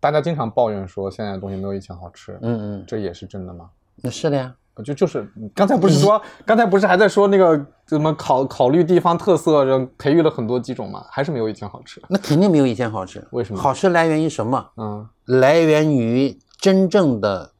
[0.00, 3.68] 大家经常抱怨说现在的东西没有以前好吃，嗯嗯，这也是真的吗？
[3.96, 4.56] 那是的呀。
[4.82, 9.64] 就就是刚才不是说，刚才不是还在说那个怎么考考虑地方特色，
[9.98, 11.04] 培育了很多几种嘛？
[11.10, 12.02] 还是没有以前好吃？
[12.08, 13.26] 那肯定没有以前好吃。
[13.32, 13.60] 为什么？
[13.60, 14.70] 好吃来源于什么？
[14.76, 17.52] 嗯，来源于真正的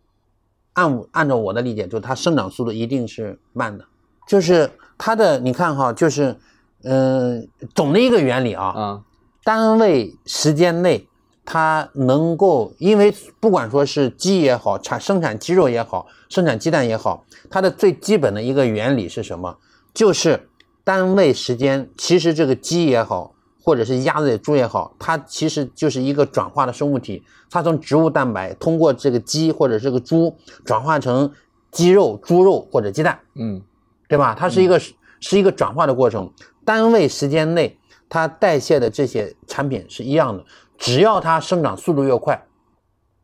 [0.73, 3.85] 按按照我的理解，就是它生长速度一定是慢的，
[4.27, 6.37] 就是它的你看哈，就是
[6.85, 9.03] 嗯，总的一个原理啊，嗯，
[9.45, 11.07] 单位时间内。
[11.53, 19.59] 它能够，因为不管说是鸡也好，产生产鸡肉也好，生产鸡蛋也好，它的最基本的一个原理是什么？
[19.93, 20.49] 就是
[20.85, 21.91] 单位时间。
[21.99, 23.35] 其实这个鸡也好，
[23.65, 27.25] 或者是鸭子、猪也好，它其实就是一个转化的生物体。
[27.51, 31.33] 它从植物蛋白通过这个鸡或者这个猪转化成
[31.73, 33.61] 鸡肉、猪肉或者鸡蛋，嗯，
[34.07, 34.37] 对吧？
[34.39, 34.81] 它是一个
[35.19, 36.33] 是一个转化的过程。
[36.65, 37.77] 单位时间内，
[38.09, 40.45] 它代谢的这些产品是一样的。
[40.81, 42.43] 只要它生长速度越快，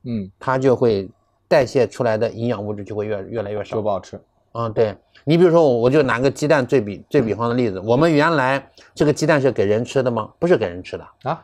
[0.04, 1.08] 嗯，它就会
[1.48, 4.20] 代谢出来的营养物质就会越越来越少，不好吃。
[4.52, 10.30] 嗯，对你比如说我我就拿个鸡蛋最比最比方的例子，我们原来这个鸡蛋是给人吃的吗？
[10.38, 11.42] 不是给人吃的啊，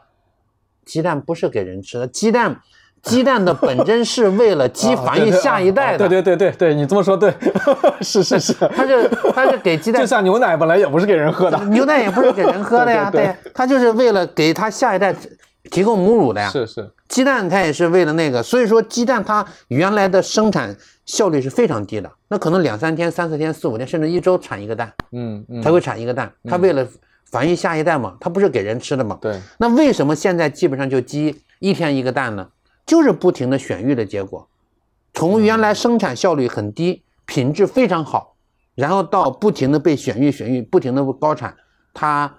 [0.84, 2.60] 鸡蛋不是给人吃的，鸡蛋
[3.02, 6.06] 鸡蛋的本真是为了 鸡繁育下一代的。
[6.06, 7.34] 对对对对对，你这么说对，
[8.02, 15.14] 是 是是，它是它是给鸡蛋， 就像牛奶本来也不是给人喝的，牛奶也不是给人喝的呀，对，它就是为了给它下一代。
[15.70, 26.32] 提供母乳的呀，是是，鸡蛋它也是为了那个，所以说鸡蛋它原来的生产效率是非常低的，那可能两三天、三四天、四五天，甚至一周产一个蛋，嗯嗯，才会产一个蛋。
[26.44, 26.86] 它为了
[27.30, 29.16] 繁育下一代嘛，它不是给人吃的嘛？
[29.20, 29.40] 对。
[29.58, 32.48] 那为什么现在基本上就鸡一天一个蛋呢？
[32.84, 34.48] 就是不停的选育的结果，
[35.14, 38.34] 从原来生产效率很低、品质非常好，
[38.74, 41.56] 然后到不停的被选育、选育，不停的高产，
[41.94, 42.34] 它。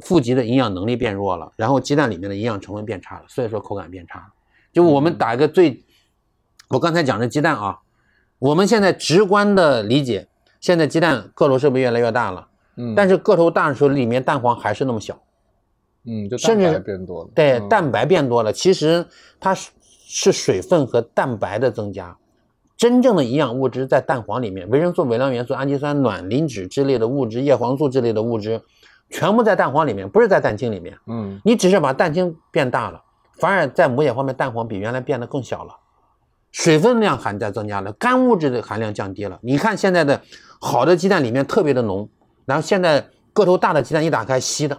[0.00, 4.26] 富集的营养能力变弱了，然后鸡蛋里面的营养成分变差了，所以说口感变差了。
[4.72, 5.84] 就我们打一个最，
[6.70, 7.78] 我刚才讲的鸡蛋啊，
[8.38, 10.28] 我们现在直观的理解，
[10.60, 12.48] 现在鸡蛋个头是不是越来越大了？
[12.76, 15.20] 嗯，但是个头大的时候，里面蛋黄还是那么小。
[16.04, 17.30] 嗯，就蛋白变多了。
[17.34, 19.06] 对，蛋白变多了，其实
[19.38, 19.70] 它是
[20.06, 22.16] 是水分和蛋白的增加，
[22.76, 28.62] 真正的营养物质在蛋黄里面，维生素、微量元素、氨基酸、卵磷脂之类的物质、叶黄素之类的物质。
[29.12, 30.96] 全部在蛋黄里面，不是在蛋清里面。
[31.06, 33.00] 嗯，你只是把蛋清变大了，
[33.38, 35.76] 反而在母乳方面，蛋黄比原来变得更小了，
[36.50, 39.38] 水分量含在增加了，干物质的含量降低了。
[39.42, 40.20] 你看现在的
[40.60, 42.08] 好的鸡蛋里面特别的浓，
[42.46, 44.78] 然后现在个头大的鸡蛋一打开稀的，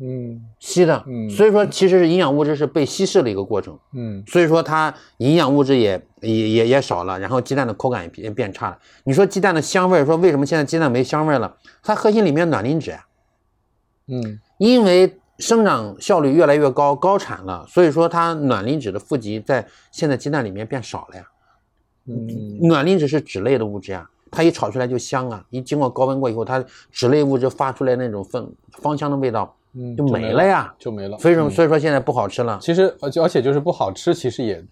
[0.00, 8.78] 嗯，稀的，嗯，所以说其实是营养物质是被稀释的一个过程，嗯，所以说它营养物质也也也也少了，然后鸡蛋的口感也变变差了。
[9.04, 11.54] 你说鸡蛋的香味，说为什么现在鸡蛋没香味了？
[11.82, 13.04] 它核心里面卵磷脂啊。
[14.08, 21.24] 嗯，因为生长效率越来越高，高产了，所以说它卵磷脂的富集在现在鸡蛋里面变少了呀。
[22.06, 31.16] 嗯，卵磷脂是脂类的物质呀，它一炒出来就香啊，一经过高温过以后，它脂类物质发出来那种芬芳香的味道，嗯，就没了呀，就没了。
[31.18, 32.58] 所以说，所以说现在不好吃了。
[32.60, 34.62] 其实，而且而且就是不好吃，其实也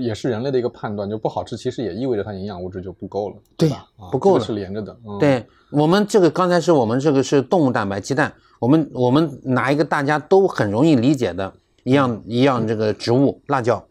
[0.00, 3.86] 也是人类的一个判断，就不好吃，其实也意味着它营养物质就不够了，对吧？
[4.10, 4.96] 不够了，是连着的。
[5.18, 8.32] 对我们这个刚才是我们这个是动物蛋白鸡蛋。
[8.58, 11.50] 我们我们拿一个大家都很容易理解的
[11.82, 13.82] 一样一样这个植物辣椒，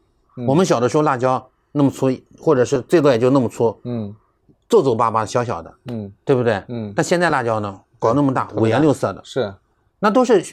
[0.47, 2.07] 我们小的时候辣椒那么粗，
[2.39, 4.15] 或者是最多也就那么粗，嗯，
[4.67, 6.63] 皱皱巴巴小小的，嗯，对不对？
[6.67, 9.51] 嗯，但现在辣椒呢，搞那么大，五颜六色的，是，
[9.97, 10.45] 那都是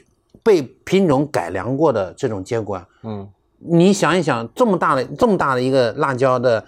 [0.42, 2.82] 被品种改良过的这种结果。
[3.02, 6.64] 嗯，你想一想，这么大的这么大的一个辣椒的。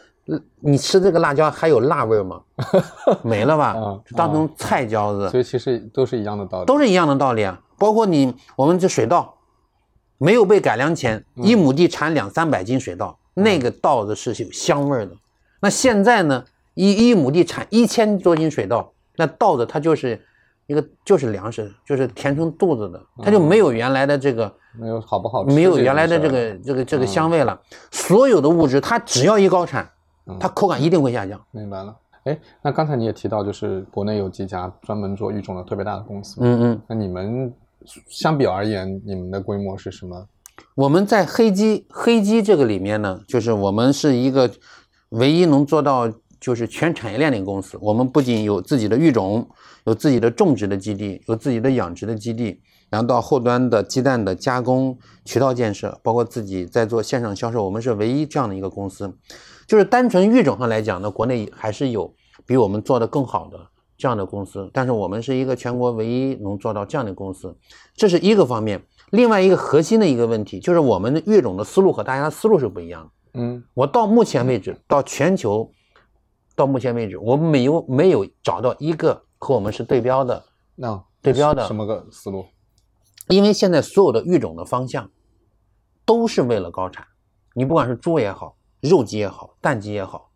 [0.61, 2.42] 你吃这个辣椒还有辣味吗？
[3.24, 3.72] 没了吧？
[4.05, 5.31] 就，当成菜椒子。
[5.31, 7.59] 所以其实都是一样的道理，都是一样的道理啊。
[7.79, 9.37] 包括你，我们这水稻
[10.18, 15.12] 没有被改良前，一亩地产两三百斤水稻，那个稻子是有香味的。
[15.61, 20.22] 那现在呢，一一亩地产一千多斤水稻，那稻子它就是
[20.68, 27.61] 一个就是粮食，就是填充肚子的，它就没有原来的这个没有好不好吃，没有原来的这个这个这个香味了。
[27.90, 29.90] 所有的物质，它只要一高产。
[30.38, 31.40] 它口感一定会下降。
[31.52, 31.96] 明白了。
[32.24, 36.37] 哎，那刚才你也提到，就是国内有几家专门做育种的特别大的公司。
[36.42, 36.81] 嗯嗯。
[36.87, 37.50] 那你们
[38.11, 40.28] 相比而言，你们的规模是什么？
[40.74, 44.50] 我们在黑鸡黑鸡这个里面呢，就是我们是一个
[45.09, 47.78] 唯一能做到就是全产业链的公司。
[47.81, 49.48] 我们不仅有自己的育种，
[49.88, 59.11] 有自己的种植的基地，有自己的养殖的基地，然后到后端的鸡蛋的加工、渠道建设，包括自己在做线上销售，我们是唯一这样的一个公司。
[59.66, 63.59] 就是单纯育种上来讲呢，国内还是有比我们做的更好的
[63.96, 67.57] 这样的公司，但是我们是一个全国唯一能做到这样的公司，
[67.94, 68.83] 这是一个方面。
[69.11, 73.40] 另外一个核心的一个问题就是我们的育种的思路和大家的思路是不一样的。
[73.40, 75.72] 嗯，我到目前为止，到全球，
[76.55, 80.44] 到目前为止，我没有没有找到一个和我们是对标的。
[80.74, 82.46] 那对标的什么个思路？
[83.29, 85.11] 因为现在所有的育种的方向
[86.05, 87.07] 都是为了高产，
[87.55, 90.31] 你不管是猪也好，肉鸡也好，蛋鸡也好，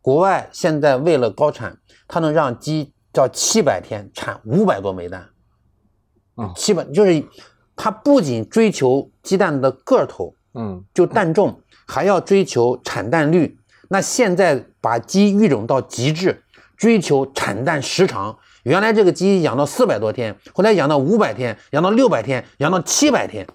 [0.00, 5.28] 国外现在为了高产，它能让鸡到七百天产五百多枚蛋。
[6.36, 7.22] 嗯，七百就是
[7.74, 13.58] 它不仅追求鸡蛋的个头，嗯，就蛋重，还要追求产蛋率。
[13.88, 16.44] 那现在把鸡育种到极致，
[16.80, 18.38] 追求产蛋时长。
[18.62, 23.46] 原来这个鸡养到四百多天，后来养到五百天，养到六百天，养到七百天。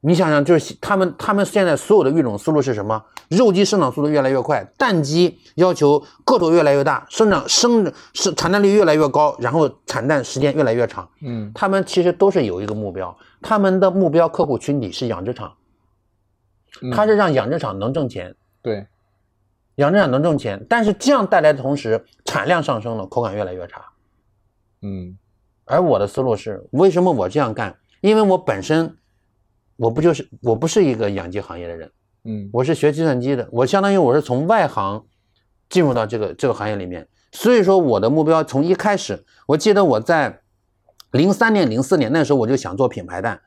[0.00, 3.04] 你想想，就是他们他们现在所有的育种思路是什么？
[3.28, 11.06] 肉鸡生长速度越来越快，蛋鸡要求个头越来越大，生长生是产蛋率越来越高，然后产蛋时间越来越长。
[11.20, 15.52] 嗯，他们其实都是有一个目标，他们的目标客户群体是养殖场，
[16.94, 18.34] 他是让养殖场能挣钱。
[18.62, 18.86] 对。
[19.76, 23.84] 养殖场能挣钱，但是这样带来的同时，产量上升了，口感越来越差。
[24.82, 25.16] 嗯，
[25.64, 27.76] 而我的思路是，为什么我这样干？
[28.00, 28.96] 因为我本身，
[29.76, 31.90] 我不就是我不是一个养鸡行业的人，
[32.24, 35.04] 嗯，我是学计算机的，我相当于我是从外行
[35.68, 40.40] 进入到这个这个行业里面，所以说我的目标从一开始，我记得我在
[41.10, 43.42] 零三年、零四年那时候我就想做品牌蛋，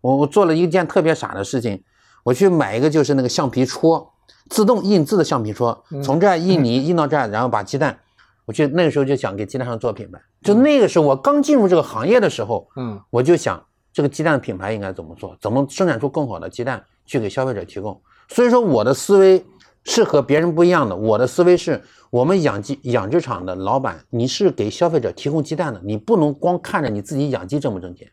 [0.00, 1.84] 我我做了一件特别傻的事情，
[2.22, 4.13] 我去买一个就是那个橡皮戳。
[4.50, 7.98] 自动印字的橡皮戳，从这儿印泥印到这儿，然后把鸡蛋，
[8.44, 10.20] 我就那个时候就想给鸡蛋上做品牌。
[10.42, 17.98] 就那个时候我刚进入这个行业的时候，嗯，我就想这个鸡蛋品牌应该怎么做，怎么生产出更好的鸡蛋去给消费者提供。
[18.28, 19.44] 所以说我的思维
[19.84, 20.94] 是和别人不一样的。
[20.94, 28.10] 我的思维是我们养鸡养殖场的老板，你是给消费者提供鸡蛋的，你不能光看着你自己养鸡挣不挣钱。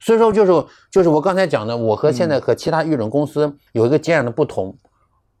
[0.00, 4.76] 所以说就是就是我刚才讲的，我和现在和其他育种公司有一个截然的不同。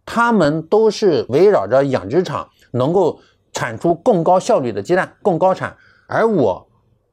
[0.04, 3.20] 他们都是围绕着养殖场能够
[3.52, 5.76] 产出更高效率的鸡蛋，更高产。
[6.06, 6.66] 而我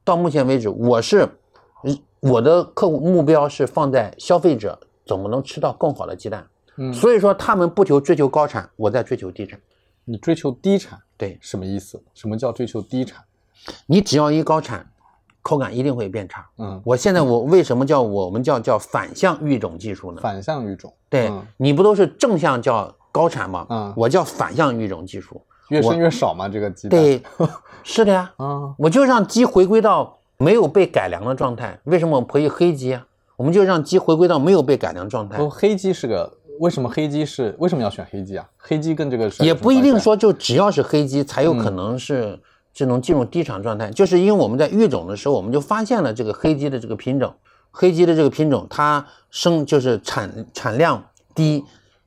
[0.04, 1.28] 到目前为止，我是
[2.20, 6.46] 我的客户目标是放在消费者怎么能吃到更好的鸡蛋。
[6.76, 9.58] 嗯，所以说他们不求追求高产，我在追求低产。
[10.04, 12.02] 你追求低产，对，什么意思？
[12.14, 13.22] 什么叫追求低产？
[13.86, 14.89] 你只要一高产，
[15.42, 16.46] 口感一定会变差。
[16.58, 20.20] 嗯，我现在我为什么叫我们叫叫反向育种技术呢？
[20.20, 20.92] 反向育种。
[21.08, 23.66] 对你不都是正向叫高产吗？
[23.68, 27.00] 嗯，我叫反向育种技术，越生越少吗，这个鸡蛋。
[27.00, 27.22] 对，
[27.82, 28.32] 是的呀。
[28.36, 31.78] 啊，我就让鸡回归到没有被改良的状态。
[31.84, 33.06] 为什么我们培育黑鸡啊？
[33.36, 35.38] 我们就让鸡回归到没有被改良状态。
[35.38, 38.46] 哦，黑鸡是个为什么黑鸡是为什么要选黑鸡啊？
[38.58, 42.38] 黑鸡跟这个也不一定说就只要是黑鸡才有可能是
[42.72, 47.34] 就能进入低产状态，就是因为我们在育种的时候，我们就发现了这个黑鸡的这个品种，
[47.70, 51.04] 黑鸡的这个品种它生就是产产量。
[51.32, 51.64] 低，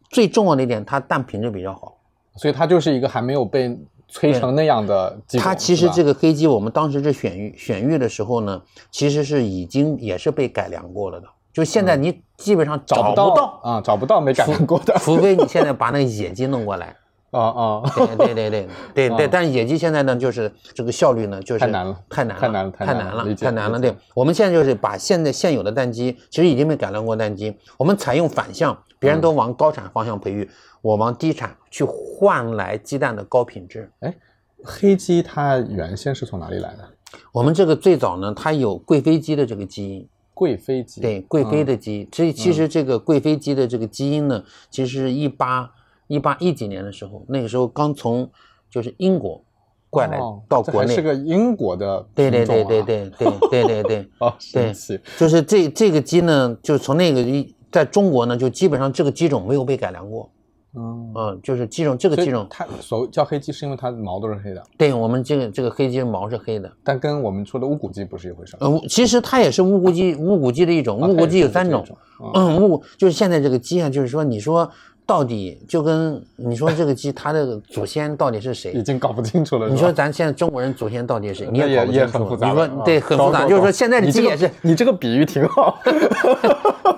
[0.10, 1.95] 最重要的一点，它蛋品质比较好，
[2.36, 3.76] 所以它就是一个还没有被
[4.10, 5.38] 催成那样的鸡。
[5.39, 11.28] 它其实这个黑鸡，我们当时是选育选育的时候呢，其实是已经也是被改良过了的。
[11.54, 16.93] 就现在你基本上找不到啊，找不到没改良过的，除非你现在把那个野鸡弄过来。
[17.33, 23.79] 啊啊，对对对对 对对，但是野鸡现在呢，就是这个效率呢，就是太难了，太难了，太难了，太难了，太难了。
[23.79, 30.47] 对，我们现在就是把现在现有的蛋鸡，其实已经被改良过蛋鸡，我们采用反向，别人都往高产方向培育，
[30.81, 33.91] 我往低产去换来鸡蛋的高品质。
[34.01, 34.15] 哎，
[34.63, 36.87] 黑鸡它原先是从哪里来的？
[37.31, 42.07] 我们这个最早呢，它有贵妃鸡的这个基因，贵妃鸡，对，贵妃的鸡。
[42.11, 45.71] 这其实这个贵妃鸡的这个基因呢，其实一八。
[46.07, 48.29] 一八一几年的时候，那个时候刚从
[48.69, 49.43] 就是英国
[49.89, 54.73] 过来到国内，是个英国的对对对对对对对对对，哦，对，
[55.17, 60.29] 就是这这个鸡呢，就从那个一在中国呢，就基本上这个鸡种没有被改良过，
[60.75, 71.85] 嗯嗯就是鸡种这个鸡种，它所谓叫黑鸡是因为它毛都是黑的，对我们这个这个黑鸡毛是黑的，但跟我们说的乌骨鸡不是一回事，呃，其实它也是乌骨鸡，乌骨鸡的一种，乌骨鸡有三种，
[72.33, 74.67] 嗯，乌就是现在这个鸡啊，就是说你说。
[75.05, 78.71] 到底就跟你说这个鸡，它的祖先到底是谁？
[78.71, 79.67] 已经搞不清楚了。
[79.67, 81.49] 你说咱现在中国人祖先到底是谁？
[81.51, 82.38] 你也搞不清楚。
[82.39, 83.45] 你说对，很复杂。
[83.45, 84.49] 就是说现在的鸡也是。
[84.61, 85.78] 你这个比喻挺好。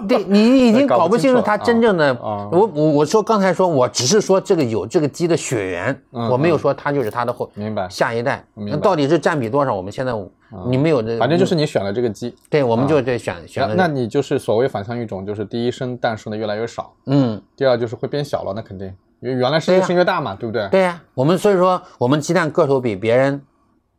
[0.07, 2.15] 对你已经搞不清楚它真正的。
[2.21, 8.45] 我我我说刚才说我只是说这个有这个鸡的血缘，我没有说它就是它的后明白下一代。
[8.53, 9.73] 那到底是占比多少？
[9.73, 10.13] 我们现在
[10.67, 12.35] 你没有这，反正就是你选了这个鸡。
[12.49, 13.75] 对，我们就这选选了。
[13.75, 16.93] 那你就是所谓反向育种，就是第一生蛋生的越来越少。
[17.05, 17.41] 嗯。
[17.55, 18.87] 第二就是会变小了，那肯定
[19.21, 20.67] 因为原来是越生越大嘛，对不对？
[20.69, 23.41] 对呀，我们所以说我们鸡蛋个头比别人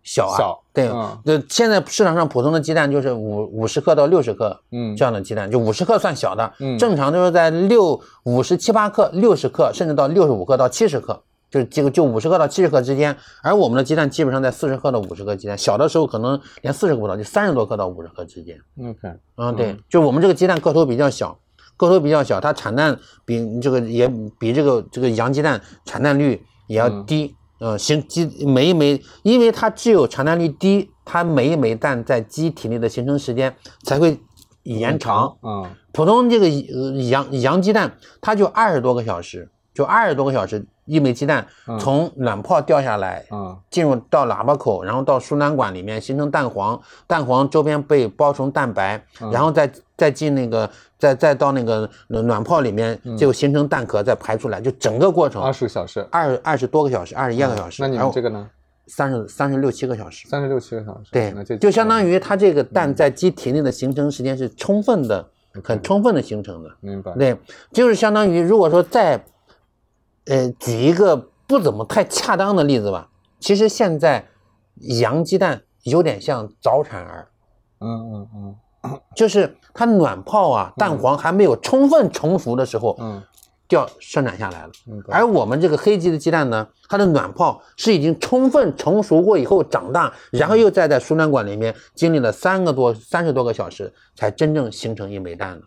[0.02, 0.38] 小啊。
[0.38, 0.62] 小。
[0.76, 0.88] 对，
[1.24, 13.16] 就现在市场上普通的鸡蛋就是五五十克到六十克，嗯，这样的鸡蛋就五十克算小的，嗯，正常就是在六五十七八克、六十克，甚至到六十五克到七十克，就是这个就五十克到七十克之间。
[13.42, 18.58] 而我们的鸡蛋基本上在四十克到五十克之间，小的时候可能连四十克不到，就三十多克到五十克之间。
[18.78, 21.38] OK，嗯，对，就我们这个鸡蛋个头比较小，
[21.76, 27.34] 个头比较小，它产蛋比这个也比这个这个洋鸡蛋产蛋率也要低。
[27.58, 34.20] 嗯，形鸡每一枚，因为它只有产蛋率低，它每一枚蛋在鸡体内的形成时间才会
[34.64, 35.38] 延长。
[35.42, 40.66] 嗯，普通这个洋洋鸡蛋，它就二十多个小时，就二十多个小时。
[40.86, 41.46] 一枚鸡蛋
[41.78, 43.24] 从卵泡掉下来，
[43.70, 57.82] 进入到喇叭口，然后到输卵管里面形成蛋黄，蛋黄周边被包成蛋白，然后再再进那个，再再到那个卵泡里面就形成蛋壳，再排出来，就整个过程二十个小时，二二十多个小时，二十一个小时。
[57.82, 58.48] 那你们这个呢？
[58.86, 61.10] 三十三十六七个小时，三十六七个小时。
[61.10, 65.28] 对，就相当于它这个蛋在鸡体内的形成时间是充分的，
[65.64, 66.70] 很充分的形成的。
[66.80, 67.12] 明白。
[67.14, 67.36] 对，
[67.72, 69.20] 就是相当于如果说在。
[70.26, 71.16] 呃，举一个
[71.46, 73.08] 不怎么太恰当的例子吧。
[73.38, 74.26] 其实现在
[74.98, 77.28] 洋鸡蛋有点像早产儿，
[77.80, 83.22] 嗯嗯嗯，就是它卵泡啊、蛋黄还没有充分成熟的时候，嗯，
[83.68, 84.72] 掉生产下来了。
[85.08, 95.66] 而我们这个黑鸡的鸡蛋呢，它的卵泡是已经充分成熟过以后长大，然后又再在输卵管里面经历了三个多、三十多个小时，才真正形成一枚蛋的。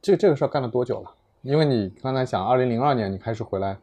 [0.00, 1.10] 这这个事儿干了多久了？
[1.44, 3.76] 因为你刚才讲，二零零二年你开始回来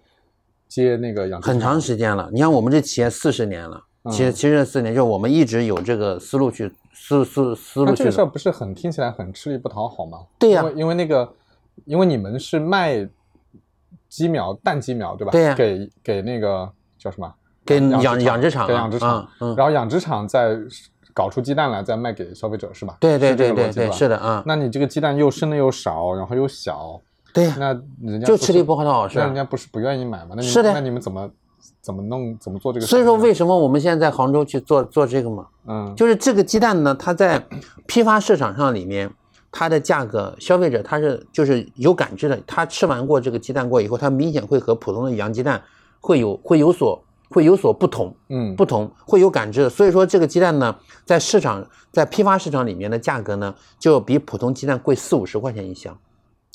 [0.67, 2.27] 接那个养很长时间了。
[2.33, 7.97] 你像我们这企业四十年了，其实其实四年，就我们一直有这个思路去思思思路去。
[7.97, 10.17] 这个事儿不是很听起来很吃力不讨好吗？
[10.39, 11.31] 对呀，因为那个，
[11.85, 13.07] 因为你们是卖
[14.09, 15.31] 鸡苗蛋鸡苗对吧？
[15.31, 17.31] 对呀，给给那个叫什么？
[17.63, 20.57] 给养养殖场，给养殖场，然后养殖场再。
[21.13, 22.95] 搞出鸡蛋来再卖给消费者是吧？
[23.01, 24.41] 对对对对对，是的啊。
[24.45, 27.01] 那你这个鸡蛋又生的又少，然后又小。
[27.33, 27.67] 对呀，那
[28.11, 30.35] 人家就吃力不讨好，是那人家不是不愿意买吗？
[30.35, 31.29] 那是的，那你们怎么
[31.81, 32.37] 怎么弄？
[32.39, 32.85] 怎么做这个？
[32.85, 35.47] 所以说，为什么我们现在在杭州去做做这个嘛？
[35.67, 37.43] 嗯，就是这个鸡蛋呢，它在
[37.87, 39.09] 批发市场上里面，
[39.51, 42.39] 它的价格，消费者他是就是有感知的。
[42.47, 45.61] 他吃完过这个鸡蛋过以后，他明显会和普通的洋鸡蛋
[45.99, 48.15] 会有会有所会有所不同。
[48.29, 49.69] 嗯，不同会有感知的。
[49.69, 50.75] 所以说，这个鸡蛋呢，
[51.05, 55.97] 在市场在批发市场里面的价格呢，就比普通鸡蛋贵四五十块钱一箱。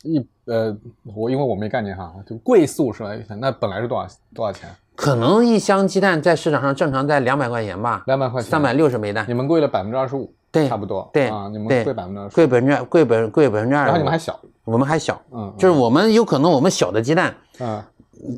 [0.02, 0.76] 一呃，
[1.14, 4.68] 我因为我没概念哈，就贵四五十块钱，那本来是多少多少钱？
[4.94, 17.82] 可能一箱鸡蛋在市场上正常在两百块钱吧，两百块钱，三百六十枚蛋，你们贵了百分之二十五，对，差不多，对啊，你们贵百分之二十，贵百分之贵百贵百分之二，然后你们还小，我们还小，嗯，就是我们有可能我们小的鸡蛋，嗯，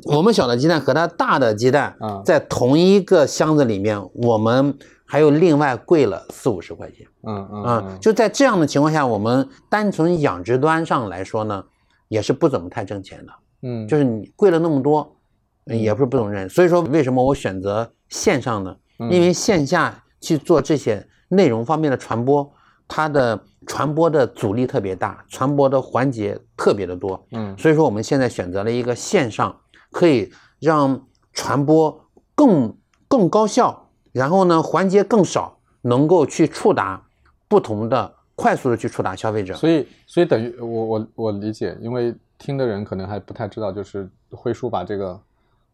[0.05, 4.77] 我们小的鸡蛋和它大的鸡蛋，嗯，在同一个箱子里面，我们。
[5.11, 11.65] 还有另外贵了四五十块钱，嗯嗯啊，就在这样的情况下，我们单纯养殖端上来说呢，
[12.09, 13.33] 也是不怎么太挣钱的，
[13.63, 15.17] 嗯，就是你贵了那么多，
[15.65, 16.47] 也不是不怎么挣。
[16.47, 18.75] 所以说，为什么我选择线上呢？
[19.09, 22.47] 因为线下去做这些内容方面的传播，
[22.87, 31.99] 它的传播的阻力特别大，传播的环节特别的多，嗯，所以说我们现在选择了一个线上，可以让传播
[32.35, 33.88] 更更高效。
[34.19, 37.01] 然后呢，环节更少，能够去触达
[37.47, 39.53] 不同的，快速的去触达消费者。
[39.53, 45.17] 所以，所以等于我我我理解，因为听的人可能还不太知道，就是辉叔把这个，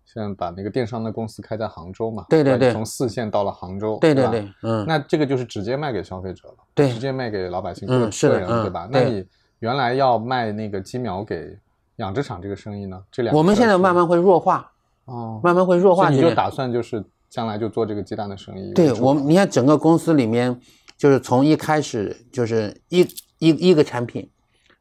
[0.05, 2.23] 现在把那个电商的公司开在杭州嘛？
[2.29, 8.87] 对对对，从四线到了杭州，对对对，嗯，那这个就是直接卖给消费者了，对，直接卖给老百姓，嗯，是的，对吧？
[8.91, 9.25] 那你
[9.57, 11.57] 原来要卖那个鸡苗给
[11.95, 13.01] 养殖场这个生意呢？
[13.11, 14.71] 这两我们现在慢慢会弱化，
[15.05, 17.03] 哦，慢慢会弱化，你就打算就是。
[17.29, 18.73] 将来就做这个鸡蛋的生意。
[18.73, 20.59] 对我们，你看整个公司里面，
[20.97, 23.01] 就是从一开始就是一
[23.39, 24.29] 一一个产品。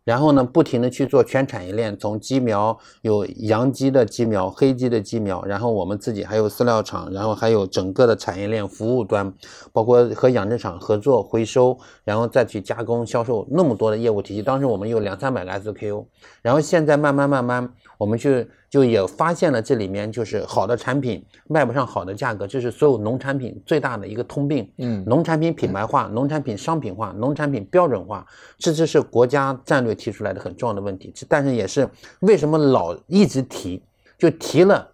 [0.04, 9.32] 然后呢，不停的去做全产业链，从鸡苗有洋鸡的鸡苗、黑鸡的鸡苗，然后我们自己还有饲料厂，然后还有整个的产业链服务端，
[9.72, 14.42] 包括和养殖场合作回收，然后再去加工销售，那么多的业务体系。
[14.42, 16.04] 当时我们有两三百个 SKU，
[16.42, 17.72] 然后现在慢慢慢慢，
[18.04, 24.70] 我们去就也发现了这里面就是好的产品卖不上好的价格，这是所有农产品最大的一个通病。
[24.76, 28.26] 嗯，农产品品牌化、农产品商品化、农产品标准化，
[28.58, 29.94] 这这是国家战略。
[29.94, 31.88] 提出来的很重要的问题，但是也是
[32.18, 33.80] 为什么老一直提，
[34.18, 34.86] 就提了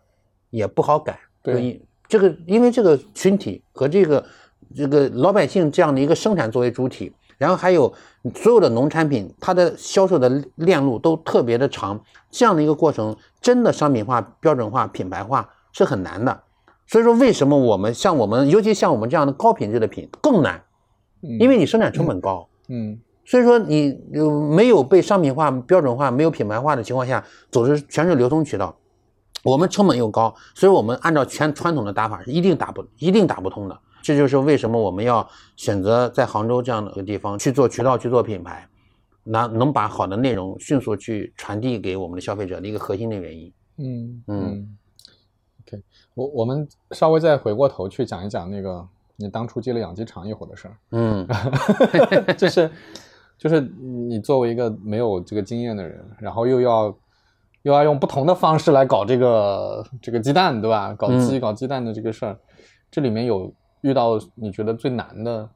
[0.50, 1.18] 也不好改。
[1.42, 4.24] 对，这个因为这个群体和这个
[4.76, 7.90] 这个老百姓这样的一个生产作为主体，然后还有
[8.34, 11.98] 所有的农产品，它的销售的链路都特别的长，
[12.30, 16.42] 这样的一个过程，真的商品化、标准化、品牌化是很难的。
[16.86, 20.62] 所以说，为什么我们像我们，尤其像我们这样的高品质的品更难？
[21.22, 22.46] 因为你生产成本高。
[22.68, 23.00] 嗯。
[23.24, 23.96] 所以说，你
[24.54, 28.76] 没有被商品化、标准化、没有品牌化的情况下，走的全是流通渠道，
[29.42, 33.78] 我们成本又高，所以我们按照全传统的打法是一定打不一定打不通的。
[34.02, 38.66] 这就是为什么我们要选择在杭州这样的一个地方去做渠道、去做品牌，
[39.24, 43.52] 那能把好的内容迅速去传递给我们的消费者的一个核心的原因。
[43.78, 44.78] 嗯嗯。
[45.66, 45.82] OK，
[46.14, 48.86] 我我们稍微再回过头去讲一讲那个
[49.16, 50.76] 你当初接了养鸡场一伙的事儿。
[50.90, 51.26] 嗯，
[52.36, 52.70] 就是。
[53.42, 56.94] 就是你作为一个没有这个经验的人，然后又要
[57.62, 60.92] 又要用不同的方式来搞这个这个鸡蛋，对吧？
[60.92, 62.38] 搞鸡搞鸡蛋的这个事儿，
[62.90, 63.50] 这里面有
[63.82, 65.48] 遇到你觉得最难的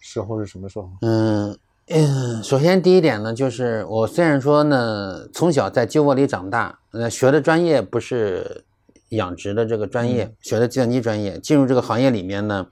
[0.00, 0.90] 时候是什么时候？
[1.02, 8.64] 嗯嗯，首先第一点呢，就是我虽然说呢从小在鸡窝里长大，呃，学的专业不是
[9.08, 12.64] 养殖的这个专业，学的计算机专业，进入这个行业里面呢，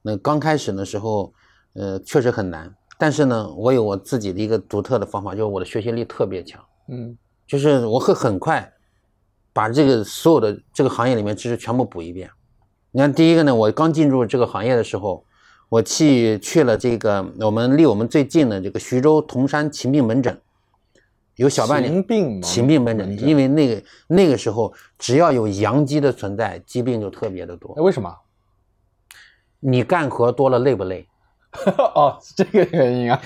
[0.00, 1.34] 那刚开始的时候，
[1.74, 2.74] 呃，确实很难。
[2.98, 7.14] 但是呢，我有我自己的一个独特的方法，就是我的学习力特别强，嗯，
[7.46, 8.72] 就是我会很快
[9.52, 12.30] 把这个所有的这个行业里面知识全部补一遍。
[12.94, 15.24] 你看，第一个呢，我刚进入这个行业的时候，
[15.70, 20.38] 我去去了这个我们离我们最近的这个徐州铜山秦病门诊，
[21.36, 21.90] 有小半年。
[21.90, 27.72] 秦病秦病门诊，因为那个那个时候只要有阳鸡的存在，疾病就特别的多。
[27.76, 28.14] 为什么？
[29.60, 31.08] 你干活多了累不累？
[31.94, 33.22] 哦，是这个原因啊，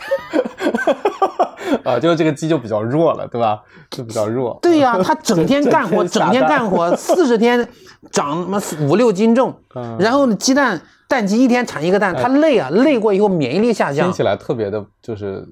[1.84, 3.62] 啊，就是这个鸡就比较弱了，对吧？
[3.90, 4.58] 就比较弱。
[4.62, 7.66] 对呀， 它整天干活，整天干活，四十天
[8.10, 9.54] 长他妈五六斤重，
[9.98, 15.46] 然后呢，鸡蛋蛋鸡一天产一个蛋，它累啊，累过以后免疫力下降，听起来特别的，就是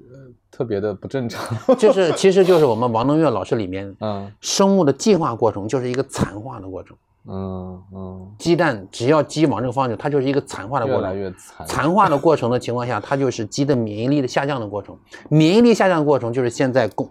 [0.50, 1.56] 特别的不正常。
[1.76, 6.96] 就是，其实就是我们王东岳老师里面， 嗯，生物的进化过程就是一个残化的过程。
[6.96, 11.02] 嗯嗯嗯，鸡蛋只要鸡往这个方向，它就是一个残化的过程。
[11.02, 11.66] 越来越残。
[11.66, 14.94] 残化的过程的情况下，它就是鸡的免疫力的下降的过程。
[15.30, 17.08] 免疫力下降的过程就是现在供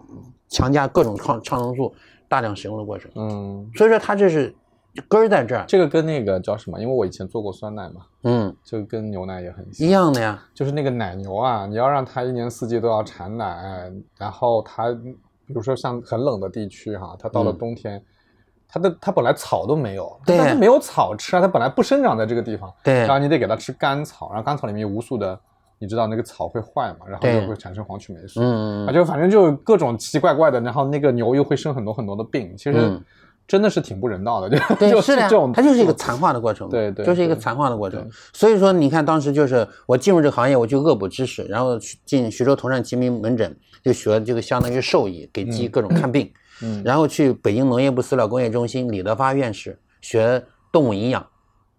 [0.48, 1.92] 强加各种抗抗生素
[2.28, 3.10] 大量使用的过程。
[3.16, 4.54] 嗯，所以说它这是
[5.08, 5.64] 根儿在这儿。
[5.66, 6.80] 这个跟那个叫什么？
[6.80, 8.02] 因为我以前做过酸奶嘛。
[8.22, 10.40] 嗯，就跟牛奶也很一样的呀。
[10.54, 18.00] 就是那个奶牛啊，你要让它一年四季都要产奶，然后它比如说像很冷的地区哈，它到了冬天。
[18.74, 25.38] 它的它本来草都没有，但它没有草吃啊，它本来不生长在这个地方，对，然后你得给它吃干草，然后干草里面有无数的，
[25.78, 33.00] 你知道那个草会坏嘛，然后就会产生黄曲霉素，嗯，啊，就反正就各种奇奇怪怪的，然后那个牛又会生很多很多的病，其实
[33.46, 46.26] 真的是挺不人道的，对， 就是这种，它就是一个残化的过程，对对，就是一个残化的过程，所以说你看当时就是我进入这个行业，我就恶补知识，然后进徐州同善齐民门诊就学这个相当于兽医，给鸡各种看病。
[46.26, 46.32] 嗯，
[46.84, 51.20] 然后去北京农业部饲料工业中心李德发院士学动物营养，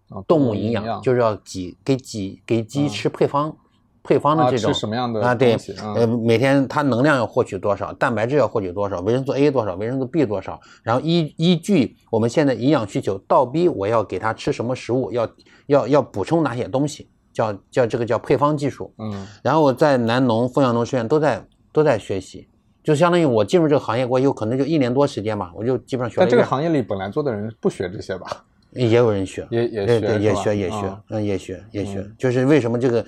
[0.09, 3.55] 啊动物营养就是要给给鸡给鸡吃配方，
[4.03, 5.33] 配方的这种什么样的啊？
[5.33, 5.57] 对，
[5.95, 15.27] 呃，每天它能量要获取多少，蛋白质要获取多少，维生素 A 多少，维生素 B 多少，然后依依据我们现在营养需求倒逼我要给它吃什么食物，要
[15.67, 18.93] 要要补充哪些东西，叫叫这个叫配方技术。
[18.97, 22.47] 嗯，然后我在南农、凤阳农学院都在都在学习。
[22.85, 26.21] 就相当于我进入这个行业，我有可能就一年多时间吧，我就基本上学。
[26.21, 28.27] 在这个行业里，本来做的人不学这些吧？
[28.73, 32.05] 也有人学，也也学，也学，也学，嗯，也学，也学。
[32.17, 33.03] 就是为什么这个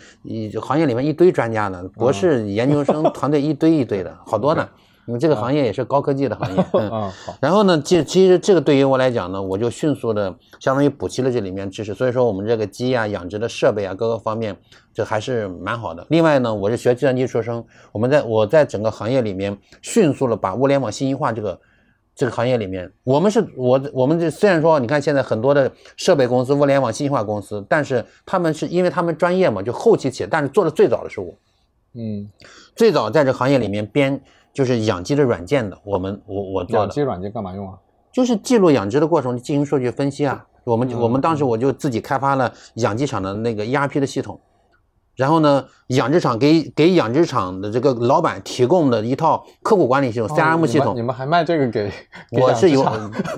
[0.59, 1.83] 行业里面一堆专家呢？
[1.93, 4.67] 博士研究生 团队一堆一堆的，好多呢。
[5.07, 7.11] 你们这个行业也是高科技的行业， 嗯，好。
[7.39, 11.93] 然后呢，其其实这个对于我来讲呢，我就迅速的相当于补齐了这里面知识。
[11.93, 14.53] 所以说，我们这个鸡啊、养殖的设备啊，各个方面，
[14.93, 16.05] 这还是蛮好的。
[16.09, 21.57] 另外呢，我是学计算机出身，我们在我在整个行业里面迅速的把物联网信息化这个
[22.13, 31.33] 这个行业里面，我们是我我们这虽然说你看现在很多的设备公司、物联网信息化公司，但是他们是因为他们专业嘛，就后期起，但是做的最早的是我，
[31.93, 32.29] 嗯，
[32.75, 34.21] 最早在这行业里面编。
[34.57, 36.85] 就是养鸡的软件的，我们我我做的。
[36.85, 37.77] 养鸡软件干嘛用啊？
[38.11, 40.43] 就是记录养殖的过程，进行数据分析啊。
[40.63, 44.41] 我们我们当时我就自己开发了养鸡场的那个 ERP 的系统，
[45.15, 50.95] 然后呢，养殖场给给养殖场的这个老板提供的一套客户管理系统 CRM 系统。
[50.95, 51.91] 你们还卖这个给？
[52.31, 52.83] 我是有，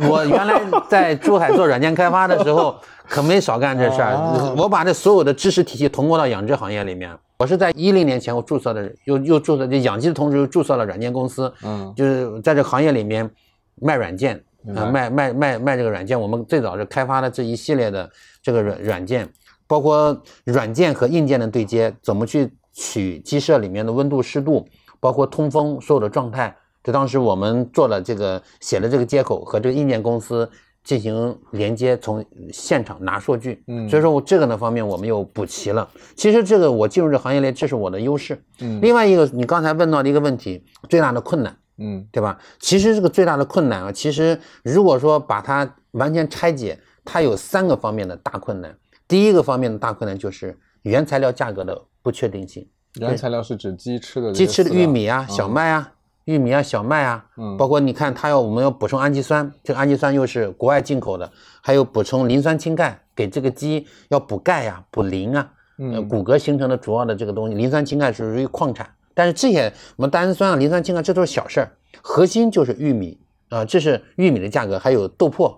[0.09, 2.75] 我原来在珠海做软件开发的时候，
[3.09, 4.55] 可没少干这事儿。
[4.55, 7.11] 我把这所有的知识体系通过到养殖行业里面。
[7.39, 13.29] 我是在一零年前我注册的，又又注册就养鸡的同时又注册了软件公司，嗯，就是在这行业里面
[13.75, 14.43] 卖软件，
[14.75, 16.19] 啊，卖卖卖卖这个软件。
[16.19, 18.11] 我们最早是开发了这一系列的
[18.43, 19.25] 这个软软件，
[19.67, 24.67] 包括软件和硬件的对接，怎么去取鸡舍里面的温度、湿度，
[24.99, 26.53] 包括通风所有的状态。
[26.83, 30.49] 这当时我们做了这个，写了这个接口和这个硬件公司
[30.89, 33.63] 进行连接，从现场拿数据。
[33.67, 35.87] 嗯，所以说我这个呢方面我们又补齐了。
[36.15, 38.43] 其实这个我进入这行业里，这是我的优势。
[38.59, 42.39] 嗯，另外一个你刚才问到的一个问题，最大的困难，嗯，对吧？
[42.57, 48.75] 其实这个最大的困难啊，其实如果说把它完全拆解，它有三个方面的大困难。
[49.07, 52.67] 第一个方面的大困难就是原材料价格的不确定性。
[52.99, 55.91] 原材料是指鸡吃的鸡吃的玉米啊、小麦啊、
[56.29, 71.71] 玉米啊、小麦啊，嗯，包括你看它要我们要补充氨基酸，这个氨基酸又是国外进口的，还有补充磷酸氢钙，给这个鸡要补钙呀、补磷啊，嗯，骨骼形成的主要的这个东西，磷酸氢钙是属于矿产，但是这些什么单氨酸啊、磷酸氢钙这都是小事儿，
[72.03, 73.19] 核心就是玉米
[73.49, 75.57] 啊，这是玉米的价格，还有豆粕，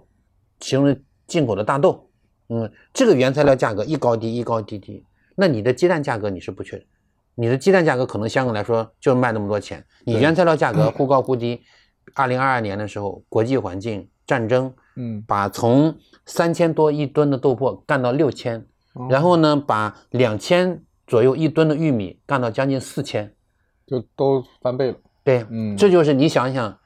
[0.61, 0.95] 其中
[1.27, 2.07] 进口的大豆。
[2.47, 5.05] 嗯，这个原材料价格一高低一高低低，
[5.35, 6.81] 那你的鸡蛋价格你是不确，
[7.41, 11.59] 你的鸡蛋价格可能相对来说就卖那么多钱，你原材料价格忽高忽低。
[12.13, 18.63] 二零二二年的时候，国际环境战争，嗯，把从三千多一吨的豆粕干到六千，
[19.09, 23.33] 然后呢，把两千左右一吨的玉米干到将近四千，
[23.87, 24.97] 就都翻倍了。
[25.23, 26.77] 对，嗯，这就是你想一想。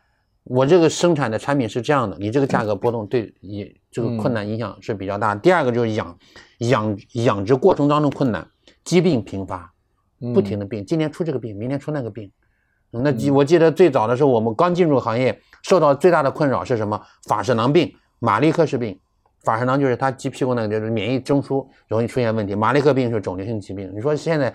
[0.46, 5.34] 我这个生产的产品是这样的，你这个价格波动对你这个困难影响是比较大。
[5.34, 6.16] 第二个就是养
[6.60, 8.48] 养养殖过程当中困难，
[8.84, 9.74] 疾病频发，
[10.34, 12.32] 不停的病，今年出这个病，明天出那个病。
[12.92, 17.02] 那我记得最早的时候，我们刚进入行业，受到最大的困扰是什么？
[17.28, 18.98] 法氏囊病、马利克氏病。
[19.44, 23.92] 法氏囊就是它鸡屁股那个就是免疫中枢容易出现问题，马利克病是肿瘤性疾病。
[23.94, 24.52] 你说现在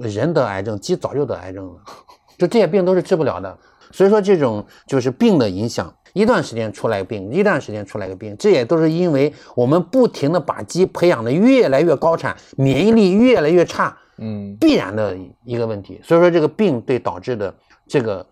[0.00, 1.80] 人得癌症，鸡早就得癌症了，
[2.36, 3.58] 就这些病都是治不了的。
[3.92, 16.00] 所以说这种就是病的影响，一段时间出来病，一段时间出来个病，这也都是因为我们不停的把鸡培养的越来越高产，免疫力越来越差，嗯，必然的一个问题。
[16.02, 17.54] 所以说这个病对导致的
[17.86, 18.26] 这个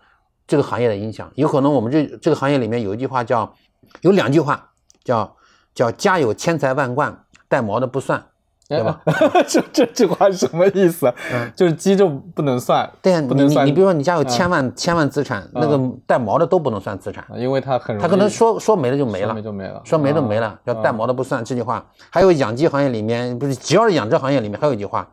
[0.45, 3.53] 这个行业的影响，有可能我们这这个行业里面有一句话叫，
[4.01, 4.71] 有两句话
[5.03, 5.35] 叫
[5.73, 8.23] 叫家有千财万贯，带毛的不算。
[8.69, 8.99] 对吧？
[9.47, 11.07] 这这句话什么意思？
[11.31, 12.91] 嗯，就是鸡就不能算。
[13.01, 21.85] 对呀，你你比如说你家有千万千万资产，那个带毛的都不能算资产，因为它很它可能说说没了就没了，没就没了，说没就没了，叫带毛的不算这句话。
[22.09, 25.09] 还有养鸡行业里面，不是只要是养殖行业里面，还有一句话，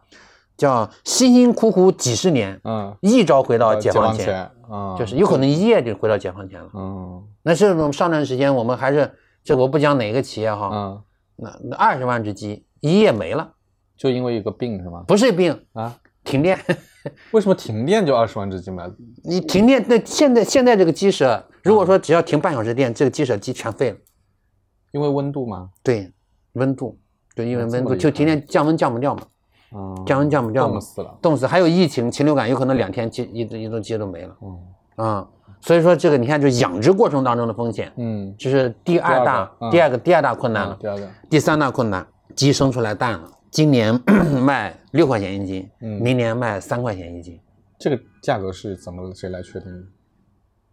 [0.56, 6.70] 叫辛辛苦苦几十年，嗯，一朝回到解放前，啊，就是有可能一夜就回到解放前了。
[6.74, 9.10] 嗯，那这种上段时间我们还是
[9.42, 11.02] 这个我不讲哪个企业哈，嗯，
[11.36, 12.64] 那那二十万只鸡。
[12.80, 13.50] 一夜没了，
[13.96, 15.02] 就因为一个病是吗？
[15.08, 16.58] 不是病啊，停电。
[17.32, 18.94] 为什么停电就二十万只鸡没了？
[19.24, 23.96] 你停电，那现在现在这个鸡舍，如果说只要停半小时电，这个鸡舍鸡全废了。
[24.92, 25.70] 因为温度吗？
[25.82, 26.12] 对，
[26.52, 26.98] 温度，
[27.34, 29.22] 就因为温度，就停电降温降不掉嘛。
[29.74, 31.46] 啊，降温降不掉嘛，冻死了，冻死。
[31.46, 34.36] 还有疫情禽流感，有可能两天鸡一一只鸡都没了。
[34.42, 34.58] 嗯
[34.96, 35.28] 啊，
[35.60, 40.78] 所以说这个你看，就养殖过程当中的风险，嗯，这是第二大第二个第二大困难了。
[40.80, 42.06] 第二个，第三大困难。
[42.36, 44.00] 鸡生出来蛋了，今年
[44.42, 47.38] 卖六块钱一斤，明年卖三块钱一斤，
[47.78, 49.86] 这个价格是怎么谁来确定的？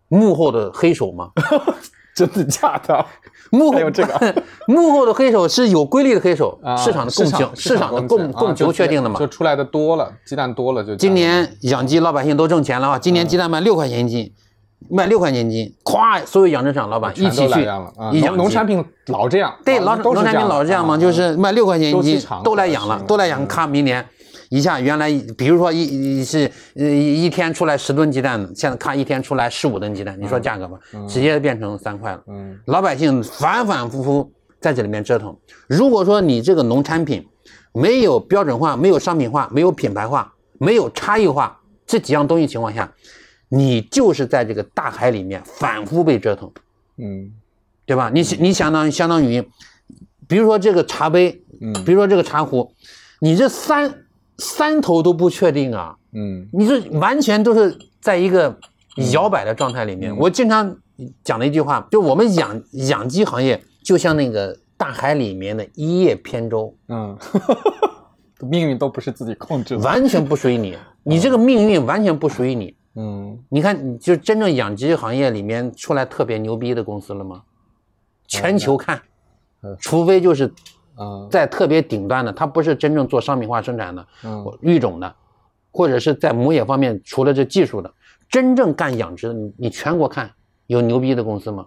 [0.08, 1.30] 幕后的黑手吗？
[2.16, 3.05] 真的假的？
[3.51, 4.36] 幕后有这个？
[4.68, 9.20] 幕后的黑手是有规律的黑手，市场的供求，市场的供供求确定的嘛？
[9.20, 10.95] 就出来的多了，鸡蛋多了就。
[10.95, 12.99] 今年养鸡老百姓都挣钱了啊！
[12.99, 14.32] 今年鸡蛋卖六块钱一斤。
[14.89, 24.03] 卖六块钱一斤，咵，所有养殖场老板一起去，养农产品老这样，对，老农产品老这样嘛，就是卖六块钱一斤，都来养了，都来养，咔，明年
[24.52, 30.78] 一下原来，比如说一是呃一天出来十吨鸡蛋，现在咔一天出来十五吨鸡蛋，你说价格吧，
[31.08, 32.22] 直接变成三块了。
[32.28, 35.34] 嗯，老百姓反反复复在这里面折腾。
[35.68, 37.26] 如果说你这个农产品
[37.72, 42.93] 没有标准化、没有商品化、没有品牌化、没有差异化这几样东西情况下。
[43.54, 46.49] 你就是在这个大海里面反复被折腾，
[46.95, 47.30] 嗯，
[47.86, 48.10] 对吧？
[48.14, 49.45] 你你相当于相当于，
[50.26, 52.74] 比如说这个茶杯，嗯，比如说这个茶壶，
[53.20, 53.93] 你这三
[54.42, 58.58] 三头都不确定啊，嗯，你这完全都是在一个
[59.12, 60.16] 摇摆的状态里面。
[60.18, 60.76] 我经常
[61.24, 67.16] 讲的一句话，就我们养养鸡行业就像那个大海里面的一叶扁舟，嗯，
[68.50, 72.76] 命运都不是自己控制的，完全不属于你，你这个命运完全不属于你。
[72.96, 77.44] 嗯，你看，你就真正养鸡行业里面出来特别牛逼的公司了吗？
[78.28, 79.02] 全球看，
[79.80, 80.52] 除非就是，
[81.30, 85.16] 在特别顶端的，它不是真正做商品化生产的，嗯育种的，
[85.72, 87.93] 或者是在母业方面，除了这技术的，
[88.30, 90.32] 真正干养殖的，你你全国看
[90.68, 91.66] 有牛逼的公司吗？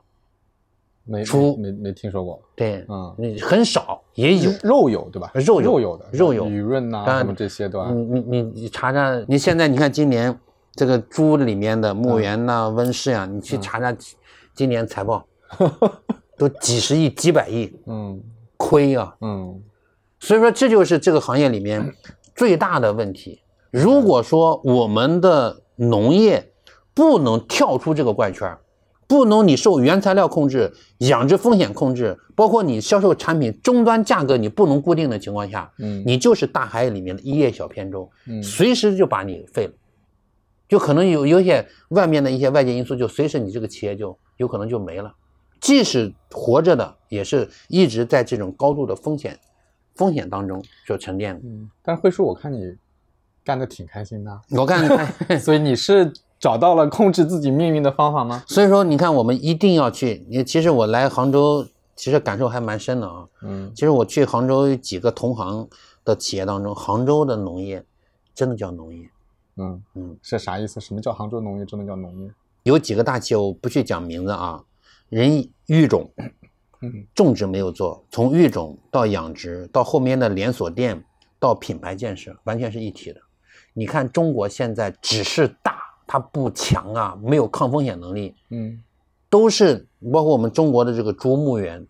[1.07, 2.41] 没，出没没听说过。
[2.57, 5.31] 对，嗯，你很少，也有肉有对吧？
[5.35, 7.91] 肉肉有的肉有雨润呐，什么这些对吧？
[7.93, 10.35] 你你你你查查，你现在你看今年
[10.73, 13.95] 这个猪里面的牧原呐、温室呀，你去查查
[14.55, 15.23] 今年财报，
[16.39, 18.19] 都几十亿、几百亿，嗯，
[18.57, 19.61] 亏啊，嗯，
[20.21, 21.95] 所以说这就是这个行业里面
[22.35, 23.41] 最大的问题。
[23.71, 26.53] 如果说我们的农业
[26.95, 28.57] 不能跳出这个怪圈
[29.07, 39.73] 不能你受原材料控制、养殖风险控制，包括你销售产品终端价格你不能固定的情况下，嗯，你就是大海里面的一叶小扁舟，嗯，随时就把你废了，
[40.69, 45.13] 就可能有有些外面的一些外界因素，就随时你这个企业就有可能就没了。
[45.65, 49.39] 即使活着的，也是一直在这种高度的风险
[49.95, 51.41] 风险当中就沉淀的。
[51.45, 52.77] 嗯，但是慧叔，我看你
[53.43, 54.87] 干的挺开心的，我看，
[55.41, 56.13] 所以你是。
[56.41, 58.45] 找到了控制自己命运的方法吗？
[58.47, 60.27] 所以说，你看，我们一定要去。
[60.29, 63.27] 你其实我来杭州，其实感受还蛮深的啊。
[63.41, 65.67] 嗯，其实我去杭州几个同行
[66.05, 67.83] 的企业当中，杭州的农业
[68.35, 69.09] 真的叫农业。
[69.57, 70.79] 嗯嗯，是啥意思？
[70.79, 72.31] 什么叫杭州农业真的叫农业？
[72.65, 74.63] 有几个大企业，我不去讲名字啊。
[75.09, 76.11] 人育种，
[77.15, 81.05] 种植没有做，从育种到养殖，到后面的连锁店，
[81.39, 83.21] 到品牌建设，完全是一体的。
[83.73, 85.83] 你看中国现在只是大。
[86.07, 88.35] 它不强啊，没有抗风险能力。
[88.51, 88.79] 嗯，
[89.31, 91.85] 都是包括我们中国的这个猪牧园，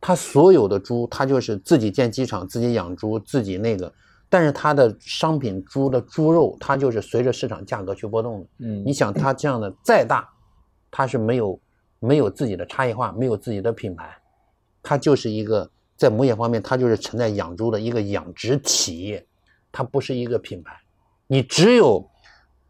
[0.00, 3.90] 它所有的猪，它就是自己建鸡场，自己养猪，自己那个。
[4.28, 8.46] 但是它的商品猪的猪肉，它就是随着市场价格去波动的。
[8.58, 10.28] 嗯，你想它这样的再大，
[10.90, 11.58] 它是没有
[12.02, 14.14] 没有自己的差异化，没有自己的品牌，
[14.82, 19.26] 它就是一个在某些方面，它就是存在养猪的一个养殖企业，
[19.70, 20.78] 它不是一个品牌。
[21.26, 22.06] 你只有。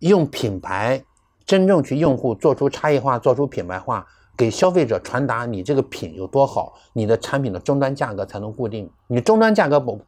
[0.02, 1.00] 用品牌
[1.46, 4.04] 真正去用户做出差异化，做出品牌化，
[4.36, 8.90] 给消费者传达你这个品有多好，你的产品的终端价格才能固定。
[9.06, 10.04] 你终端价格不，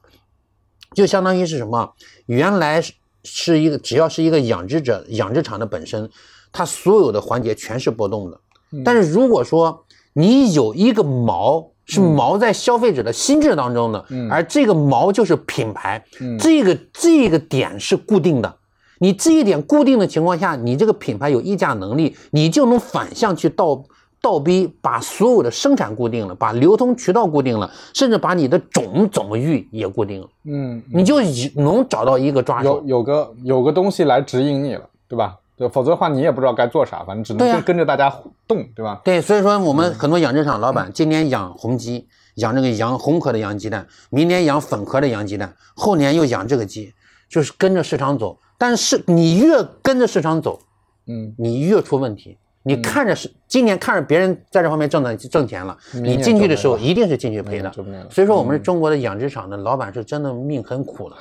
[0.97, 1.95] 就相当于是什么？
[2.27, 2.83] 原来
[3.23, 6.11] 是一个只要是一个养殖者、养殖场的本身，
[6.51, 8.41] 它所有的环节全是波动的。
[8.83, 16.03] 但是如果说你有一个锚是锚在消费者的心智当中的，而这个锚就是品牌，
[16.39, 18.57] 这个这个点是固定的。
[19.01, 23.85] 你这一点固定的情况下，你这个品牌有溢价能力，你就能反向去倒
[24.23, 30.29] 倒逼，把所有的生产固定了，把流通渠道固定了，甚至把你的种怎么育也固定了。
[30.45, 31.21] 嗯，你就
[31.57, 35.37] 能找到一个抓手，有有个有个东西来指引你了，对吧？
[35.57, 38.11] 对，否则的话你也不知道该做啥，反正只能跟跟着大家
[38.47, 39.01] 动，对吧？
[39.05, 46.93] 对，所以说我们很多养殖场老板今年养红鸡，养这个养红壳的洋鸡蛋，明年养粉壳的洋鸡蛋，后年又养这个鸡，
[47.29, 48.39] 就是跟着市场走。
[48.59, 50.59] 但是你越跟着市场走，
[51.07, 52.39] 嗯，你越出问题。
[52.67, 57.71] 你看着是今年看着别人在这方面挣的挣钱了，你进去的时候一定是进去赔的。
[58.09, 61.17] 所以说，我们中国的养殖场的老板是真的命很苦的，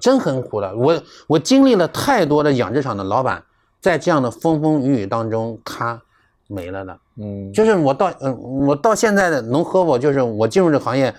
[0.00, 0.74] 真很苦的。
[0.74, 3.42] 我我经历了太多的养殖场的老板，
[3.82, 6.00] 在这样的风风雨雨当中，他
[6.46, 6.98] 没了的。
[7.16, 11.12] 嗯，就是我到嗯，我到现在的能和我就是我进入这行业，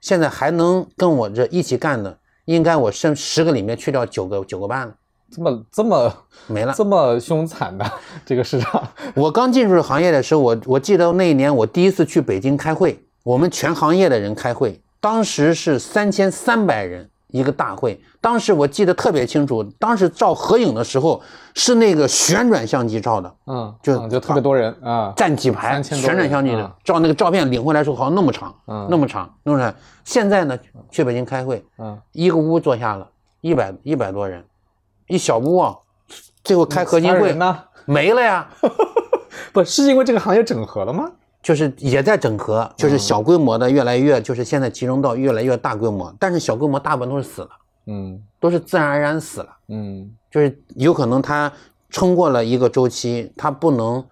[0.00, 2.16] 现在还能跟我这一起干的。
[2.44, 4.94] 应该我剩十个里面去掉九个九个半了，
[5.30, 6.12] 这么这么
[6.46, 7.90] 没了，这么凶残的
[8.26, 8.86] 这个市场。
[9.14, 17.08] 我刚进入行业的时候，我我记得那一年我第一次去北京开会，我们全行业的人开会，当时是三千三百人。
[17.32, 21.20] 一个大会，当时我记得特别清楚，当时照合影的时候
[21.54, 29.74] 是那个旋转相机照的，嗯，就就特别多人啊，站几排，旋转相机的照那个照片领回来时候好像那么长，嗯，那么长，那么长。
[30.04, 30.58] 现在呢，
[30.90, 33.08] 去北京开会，嗯，一个屋坐下了
[33.40, 34.44] 一百一百多人，
[35.06, 35.76] 一小屋啊，
[36.42, 38.48] 最后开核心会呢没了呀，
[39.52, 41.10] 不是因为这个行业整合了吗？
[41.42, 47.50] 就是也在整合，就是小规模的越来越，就是现在集中到越来越大规模，但是小规模大部分都是死了，
[47.86, 51.50] 嗯，都是自然而然死了，嗯，就是有可能它
[51.88, 54.04] 撑过了一个周期，它不能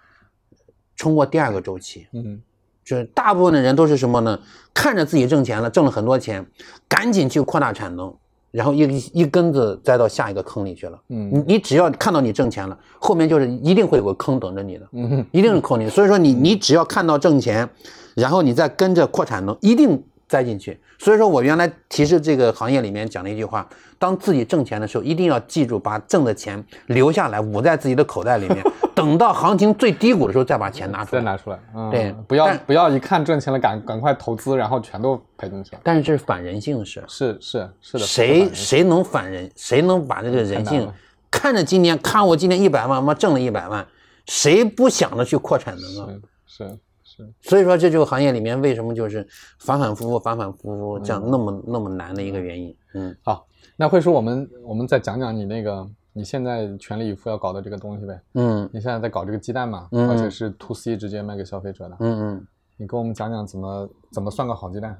[0.96, 2.40] 撑过第二个周期，嗯，
[2.84, 4.40] 就是大部分的人都是什么呢？
[4.72, 6.46] 看着自己挣钱了，挣了很多钱，
[6.88, 8.16] 赶紧去扩大产能。
[8.50, 8.80] 然后一
[9.12, 10.98] 一根子栽到下一个坑里去了。
[11.08, 14.88] 嗯，你你只要看到你挣钱了，后面就是一定会有个坑等着你的。
[14.92, 15.88] 嗯，一定是坑你。
[15.88, 17.68] 所以说你你只要看到挣钱，
[18.14, 20.78] 然后你再跟着扩产能，一定栽进去。
[20.98, 23.66] 所以说我原来提示这个行业里面讲了一句话：
[23.98, 28.62] 当自己挣钱的时候，一定要记住把挣的钱留下来，捂在自己的口袋里面。
[28.98, 31.22] 等到行情最低谷的时候，再把钱拿出来。
[31.22, 31.58] 再拿出来。
[31.88, 35.80] 对，不要不要一看挣钱了，赶赶快投资，然后全都赔进去了。
[35.84, 37.04] 但是这是反人性的事。
[37.06, 38.04] 是是是的。
[38.04, 39.48] 谁谁能反人？
[39.54, 40.92] 谁能把这个人性
[41.30, 43.86] 看着今年看我今年一百万，妈挣了一百万，
[44.26, 46.08] 谁不想着去扩产能啊？
[46.44, 46.76] 是
[47.18, 47.32] 是。
[47.40, 49.26] 所以说，这就行业里面为什么就是
[49.58, 52.74] 反反复复、反反复复这样那么那么难的一个原因。
[52.94, 53.46] 嗯，好，
[53.76, 58.20] 那慧叔，我们我们再讲讲你那个你现在全力以赴要搞的这个东西呗。
[58.34, 61.96] 嗯，你现在在搞这个鸡蛋嘛，而且是 to C 直接卖给消费者的。
[62.00, 62.46] 嗯嗯，
[62.76, 64.96] 你跟我们讲讲怎么怎么算个好鸡蛋？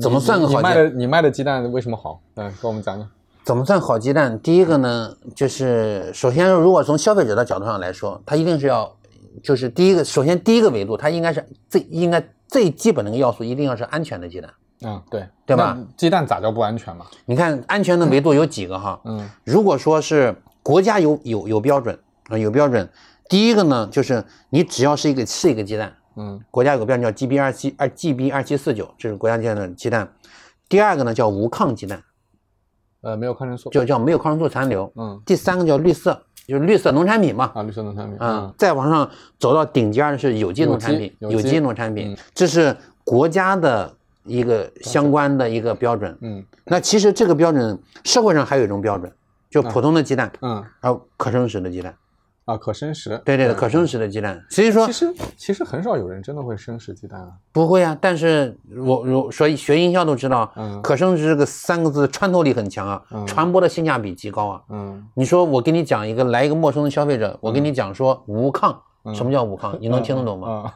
[0.00, 0.56] 怎么算个好？
[0.56, 2.20] 你卖的你卖的鸡蛋为什么好？
[2.34, 3.08] 嗯，跟我们讲讲。
[3.44, 4.38] 怎么算好鸡蛋？
[4.38, 8.94] 第一个呢，就是首先，如果从消费者的角度上来说，它一定是要，
[9.42, 14.52] 就是第一个，首先第一个维度，它应该是最应该最基本的一个要素，一定要是安全的鸡蛋。
[14.84, 15.78] 嗯，对，对吧？
[15.96, 17.06] 鸡蛋咋叫不安全嘛？
[17.26, 19.00] 你看安全的维度有几个哈？
[19.04, 21.96] 嗯，如果说是国家有有有标准
[22.28, 22.88] 啊，有标准，
[23.28, 30.12] 第一个呢，就是你只要是一个是一个鸡蛋，嗯，国家有个标准叫 GB 二七二 GB 二七四九，这是国家建的鸡蛋。
[30.68, 32.02] 第二个呢叫无抗鸡蛋。
[33.02, 34.92] 呃，没有抗生素，就叫没有抗生素残留。
[34.96, 37.50] 嗯，第三个叫绿色，就是绿色农产品嘛。
[37.54, 38.16] 啊，绿色农产品。
[38.20, 43.92] 嗯，再往上走到顶尖的是有机农产品，有机农产品，这是国家的
[44.24, 46.16] 一个相关的一个标准。
[46.20, 49.10] 嗯，那其实这个标准社会上还有一种标准，
[49.50, 51.94] 就普通的鸡蛋，嗯，还有可生食的鸡蛋。
[52.44, 68.82] 啊，可生食，对对的，可生食的鸡蛋，所以说其实其实很少有人真的会生食鸡蛋啊，不会啊，但是我如所以学营销都知道，嗯，可生食这个三个字穿透力很强啊，传播的性价比极高啊，嗯，你说我跟你讲一个来一个陌生的消费者，我跟你讲说无抗，
[69.14, 69.78] 什么叫无抗？
[69.80, 70.72] 你能听得懂吗？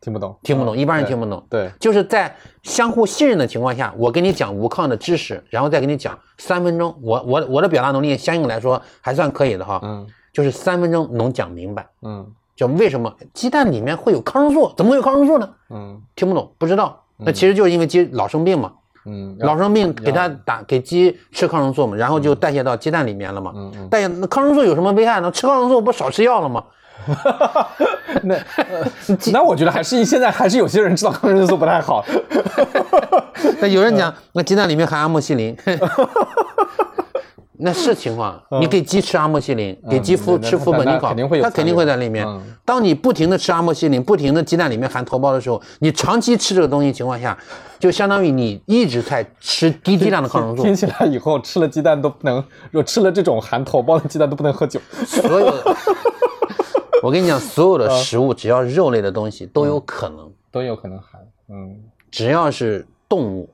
[0.00, 10.06] 听不懂，听不懂，一般人听不懂，对，就是在相互信任的情况下，我跟你讲无抗的知识，然后再给你讲三分钟，我我我的表达能力相应来说还算可以的哈，嗯。
[10.38, 12.24] 就是三分钟能讲明白，嗯，
[12.54, 14.72] 就为什么鸡蛋里面会有抗生素？
[14.76, 15.50] 怎么会有抗生素呢？
[15.70, 17.02] 嗯，听不懂，不知道。
[17.16, 18.70] 那其实就是因为鸡老生病嘛，
[19.04, 23.52] 嗯，老生病给它打给鸡吃抗生素嘛，然后就代谢到鸡蛋里面了嘛。
[23.56, 23.88] 嗯嗯。
[23.88, 25.28] 代谢那抗生素有什么危害呢？
[25.32, 26.62] 吃抗生素不少吃药了吗？
[28.22, 28.36] 那
[29.32, 32.04] 那我觉得还是现在还是有些人知道抗生素不太好。
[33.60, 35.56] 那有人讲那鸡蛋里面含阿莫西林。
[37.60, 42.26] 那是情况，你给鸡吃阿莫西林，给鸡夫吃氟苯尼考，它肯定会在里面。
[42.64, 47.36] 当你不停的吃阿莫西林，不停的鸡蛋里面含头孢的时候，你长期吃这个东西情况下，
[47.78, 50.62] 就相当于你一直在吃低剂量的抗生素。
[50.62, 52.36] 听起来以后吃了鸡蛋都不能，
[52.70, 54.80] 如果吃了这种含头孢的鸡蛋都不能喝酒。
[55.06, 55.52] 所有，
[57.02, 61.20] 我跟你讲，所有的食物只要肉类的东西都有可能，都有可能含。
[61.48, 61.76] 嗯，
[62.10, 63.50] 只要是动物，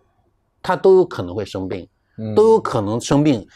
[0.63, 1.89] 它都有可能会生病，
[2.35, 3.47] 都有可能生病。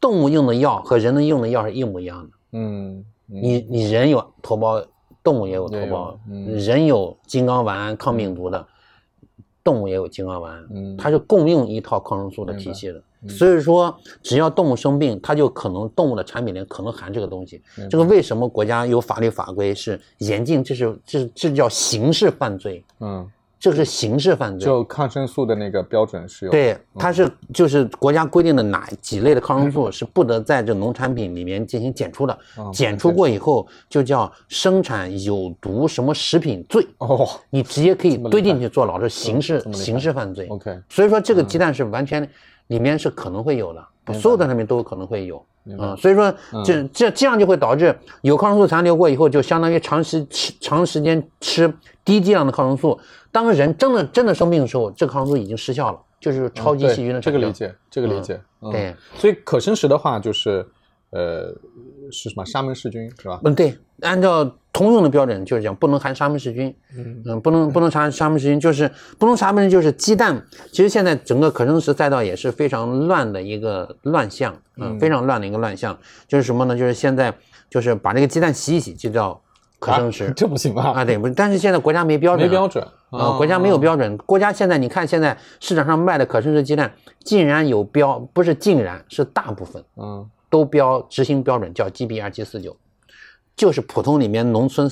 [0.00, 2.30] 动物用的药和人的用的药是一模一样的。
[2.52, 4.84] 嗯，你你人有头孢，
[5.22, 6.16] 动物也有头孢。
[6.54, 8.66] 人有金刚丸抗病毒的，
[9.62, 10.66] 动物也有金刚丸。
[10.70, 13.02] 嗯，它是共用一套抗生素的体系的。
[13.28, 13.92] 所以说，
[14.22, 17.60] 只要动物生病，它就可能动物的产品里可能含这个东西。
[17.90, 20.62] 这个为什么国家有法律法规是严禁？
[20.62, 22.84] 这是这这叫刑事犯罪。
[23.00, 23.28] 嗯。
[23.60, 32.38] 这个是刑事犯罪，就抗生素的那个标准是有，对，它是就是国家规定的哪几类的抗生素是不得在这农产品里面进行检出的，
[32.72, 40.46] 检出过以后就叫生产有毒什么食品罪哦，你直接可以堆进去坐牢，是刑事刑事犯罪。
[40.48, 42.28] OK，所以说这个鸡蛋是完全
[42.68, 45.44] 里面是可能会有的，所有的产品都有可能会有。
[45.70, 46.32] 嗯，所以说
[46.64, 51.70] 这这这样就会导致有抗生素残留过以后，就相当于长时吃长时间吃
[52.06, 52.98] 低剂量的抗生素，
[53.32, 58.40] 当人真的真的生病的时候，这个抗生素已经失效了，就是超级细菌的这个理解，这个理解。
[58.72, 60.66] 对，所以可生食的话就是。
[61.10, 61.48] 呃，
[62.12, 63.40] 是什么沙门氏菌是吧？
[63.42, 70.46] 嗯，对，按照通用的标准就是讲不能含沙门氏菌，嗯嗯，不能不能含沙门氏菌，就是不能沙门就是鸡蛋。
[70.70, 76.76] 其实现在整个可生食赛道也是非常乱的一个乱象，嗯，非常乱的一个乱象，就是什么呢？
[76.76, 77.34] 就是现在
[77.70, 79.40] 就是把这个鸡蛋洗一洗就叫
[79.78, 80.92] 可生食， 这不行吧？
[80.92, 84.16] 啊，对，不，但是现在国家没标准，没标准啊，国家没有标准。
[84.18, 86.92] 国家现在你看现在市场上卖的可生食鸡蛋，
[87.24, 90.28] 竟然有标，不是竟然是大部分，嗯。
[90.50, 92.74] 都标执行标准叫 GB 二七四九，
[93.54, 94.90] 就是普通里面农村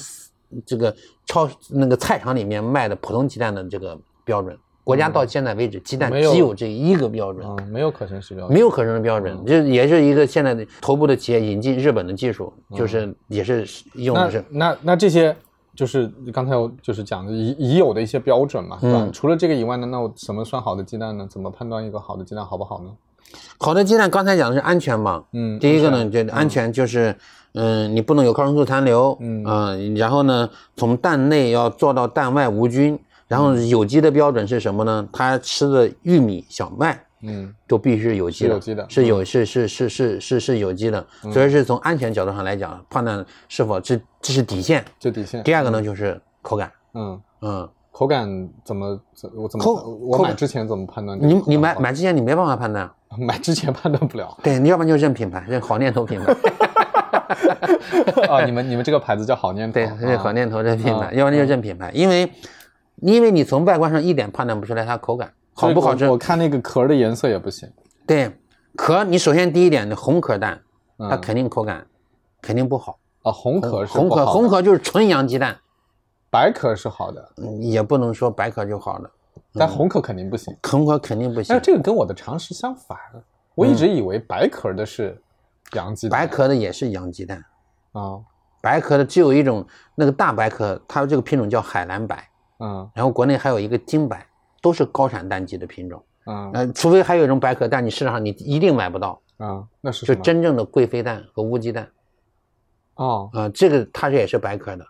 [0.66, 4.54] 这个超那个菜场里面卖的普通鸡蛋的这个标准。
[4.86, 9.36] 国家到现在为止，鸡蛋只有这一个标准，没有可生食标准，没有可生食标准。
[9.44, 14.44] 这也是一个现在的头部的企业引进日本的技术，就是也是用的是。
[14.48, 15.34] 那那这些
[15.74, 19.08] 就是刚才我就是讲的已已有的一些标准嘛，是吧？
[19.12, 21.26] 除了这个以外呢，那我怎么算好的鸡蛋呢？
[21.28, 22.90] 怎么判断一个好的鸡蛋好不好呢？
[23.58, 25.24] 好的鸡蛋，刚才讲的是安全嘛？
[25.32, 27.12] 嗯，第一个呢，就安全就是，
[27.54, 32.96] 嗯，你不能有抗生素残留，嗯，然后呢，从蛋内要做到蛋外无菌，
[33.28, 35.08] 然后有机的标准是什么呢？
[35.12, 45.42] 它吃的玉米、小麦，嗯，都必须是有机的，有机的，是有是是是是是是有机的，所以是从安全角度上来讲，判断是否这这是底线，这底线。
[45.42, 51.18] 第二个呢，就是口感，嗯，嗯，口感怎么怎我怎么口我买之前怎么判断？
[51.20, 54.38] 你你买买之前你没办法判断， 买之前判断不了。
[54.42, 56.32] 对，你要不然就认品牌，认好念头品牌。
[58.28, 61.12] 啊， 你们你们这个牌子叫好念头，对，认好念头认品牌，啊。
[61.12, 62.30] 要不然就认品牌，因为
[62.96, 66.16] 因为你从外观上一点判断不出来它口感好不好吃我。
[66.16, 67.70] 看那个壳的颜色也不行。
[68.06, 68.30] 对，
[68.74, 70.60] 壳你首先第一点，红壳蛋，
[70.98, 71.86] 嗯它肯定口感
[72.40, 72.98] 肯定不好。
[73.22, 75.58] 啊，红壳是红壳红壳就是纯洋鸡蛋，
[76.30, 79.10] 白壳是好的，嗯也不能说白壳就好了，
[79.54, 80.56] 但红壳肯定不行。
[80.62, 81.60] 红壳肯定不行哎，。
[81.60, 82.96] 这个跟我的常识相反，
[83.54, 85.20] 我一直以为白壳的是
[85.72, 86.20] 洋鸡蛋。
[86.20, 87.44] 白壳的也是洋鸡蛋，
[87.92, 88.20] 啊，
[88.62, 89.66] 白壳的只有一种
[89.96, 92.28] 那个大白壳，它这个品种叫海蓝白，
[92.58, 94.26] 嗯然后国内还有一个金白，
[94.62, 96.02] 都是高产蛋鸡的品种。
[96.24, 100.14] 嗯呃，除非还有一种白壳蛋，你市场上你一定买不到，嗯，那是就？
[100.16, 101.88] 真正的贵妃蛋和乌鸡蛋
[102.96, 104.84] 哦，啊、这个它这也是白壳的。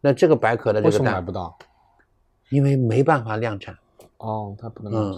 [0.00, 1.58] 那这个白壳的这个蛋，么买不到？
[2.48, 3.76] 因为没办法量产，
[4.16, 5.12] 哦，它不能量嗯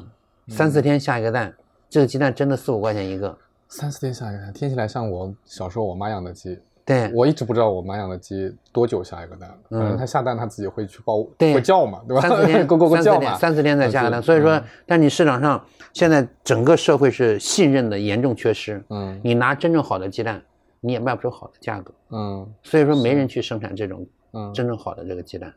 [0.48, 1.54] 产。，三四天下一个蛋，
[1.88, 3.38] 这个鸡蛋真的四五块钱一个。
[3.68, 6.58] 三四天下一个蛋，听起来像我小时候我妈养的鸡。
[6.84, 12.20] 对，我一直不知道我妈养的鸡多久下一个蛋，反正它下蛋它自己会去报，会叫嘛，对吧？
[12.20, 13.34] 三四天，咕咕咕三四天，叫嘛。
[13.38, 14.20] 三四天再下个蛋。
[14.20, 20.42] 嗯所以说，但你市场上现在整个社会是信任的严重缺失，嗯你拿真正好的鸡蛋，
[20.80, 21.92] 你也卖不出好的价格。
[22.10, 25.54] 嗯所以说，没人去生产这种嗯真正好的这个鸡蛋，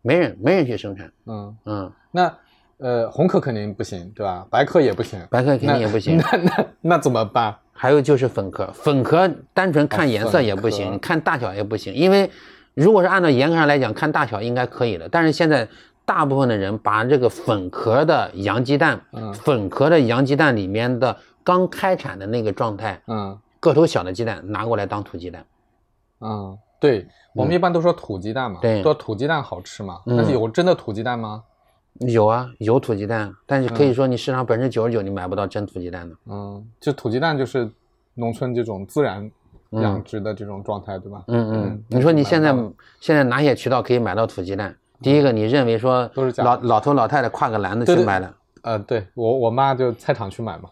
[0.00, 1.12] 没人没人去生产。
[1.26, 2.34] 嗯，嗯，那
[2.82, 4.44] 呃红壳肯定不行，对吧？
[4.50, 6.16] 白壳也不行，白壳肯定也不行。
[6.32, 7.56] 那那那怎么办？
[7.72, 12.30] 还有就是粉壳，粉壳单纯看颜色也不行，壳看大小也不行，因为
[12.74, 15.66] 如果是按照严格上来讲，看大小应该可以的，但是现在
[16.04, 25.44] 大部分的人把这个粉壳的洋鸡蛋，嗯粉壳的洋鸡蛋里面的刚开产的那个状态，嗯个头小的鸡蛋拿过来当土鸡蛋，
[26.20, 31.42] 嗯，对我们一般都说土鸡蛋嘛，对说土鸡蛋好吃嘛，嗯但是有真的土鸡蛋吗？
[32.00, 37.70] 有啊，有土鸡蛋，但是可以说你市场百分之九十九你买不到真土鸡蛋的，嗯，就土鸡蛋就是
[38.14, 39.30] 农村这种自然
[39.70, 41.22] 养殖的这种状态，对吧？
[41.28, 42.54] 嗯嗯嗯，你说你现在
[43.00, 44.76] 现在哪些渠道可以买到土鸡蛋？
[45.00, 50.70] 第一个，你认为说都是假老老头老太太挎个篮子去买的，呃，对我我妈就菜场去买嘛，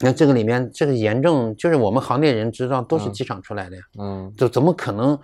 [0.00, 5.18] 那这个里面这个严重，就是我们行内人知道都是机场出来的呀，嗯，就怎么可能？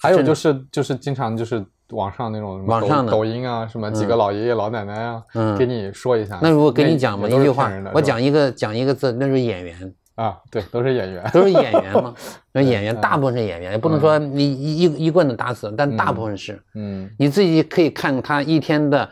[0.00, 6.38] 还有就是就是经常就是网上那种抖网上抖音啊，什么几个老爷爷老奶奶啊，嗯给你说一下。
[6.42, 11.30] 那如果跟你讲嘛，一句话我讲一个讲一个字，那是演员，啊，对，都是演员。
[11.32, 12.14] 都是演员嘛。
[12.52, 16.60] 那演员嗯大部分是演员，也不能说你一一一棍子打死，但大部分是。
[16.74, 19.08] 嗯，你自己可以看他一天的，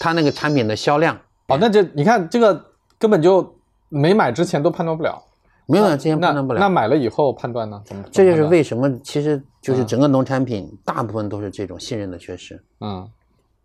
[0.00, 1.16] 他那个产品的销量，
[1.48, 2.64] 哦，那这你看这个
[2.98, 3.54] 根本就
[3.88, 5.22] 没买之前都判断不了，
[5.66, 6.60] 没有之前判断不了。
[6.60, 7.80] 那买了以后判断呢？
[7.84, 8.02] 怎么？
[8.10, 13.06] 这就是为什么，其实就是嗯整个农产品大部分都是这种信任的缺失，嗯，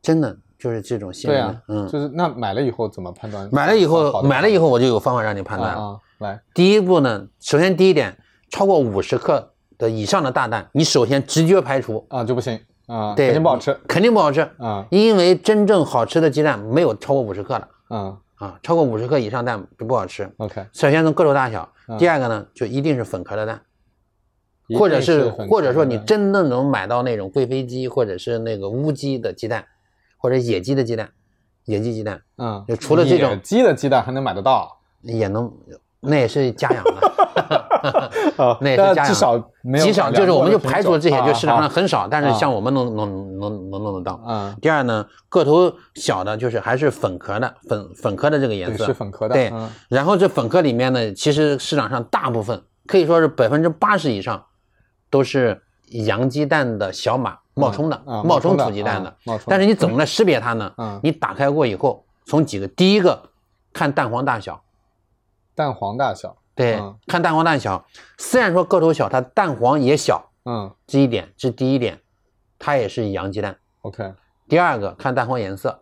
[0.01, 3.47] 真的就是这种信对啊任。，嗯，就是那买了以后怎么判断？
[3.53, 5.81] 买了以后，买了以后我就有方法让你判断了。
[5.81, 8.17] 啊啊，来，第一步呢，首先第一点，
[8.49, 20.29] 超过五十克的以上的大蛋，你首先直接排除，啊就不行啊，对，肯定不好吃肯定不好吃，啊，因为真正好吃的鸡蛋没有超过五十克的嗯啊，超过五十克以上蛋就不好吃。
[20.35, 23.61] ，OK，首先从个头大小，嗯第二个呢，就一定是粉壳的蛋。
[24.77, 29.65] 或者是或者说你真的能买到那种贵妃鸡或者是那个乌鸡的鸡蛋，
[30.17, 31.09] 或者野鸡的鸡蛋，
[31.65, 35.51] 野鸡鸡蛋嗯，就除了这种野鸡的鸡蛋还能买得到也能，
[35.99, 38.95] 那也是家养的， 啊那也是家养的。
[38.95, 44.21] 但至少没有极少，就是我们就排除这些，就市场上很很少，但是啊像我们能能能能弄得到。
[44.25, 54.43] 嗯，第二呢，个头小的，就是还是粉壳的粉粉壳的这个颜色，是粉壳的，对嗯然后这粉壳里面呢，其实市场上大部分可以说是百分之八十以上
[55.13, 59.09] 都是洋鸡蛋的小码冒充的，啊冒充土鸡蛋的。
[59.11, 60.73] 啊冒充但是你怎么来识别它呢？
[60.79, 63.29] 嗯你打开过以后，从几个，第一个
[63.71, 64.63] 看蛋黄大小，
[65.53, 67.85] 蛋黄大小，对，嗯看蛋黄大小。
[68.17, 71.99] 虽然说个头小，它蛋黄也小，嗯这一点这是第一点，
[72.57, 73.55] 它也是洋鸡蛋。
[73.81, 74.15] ，OK，
[74.49, 75.79] 第二个看蛋黄颜色，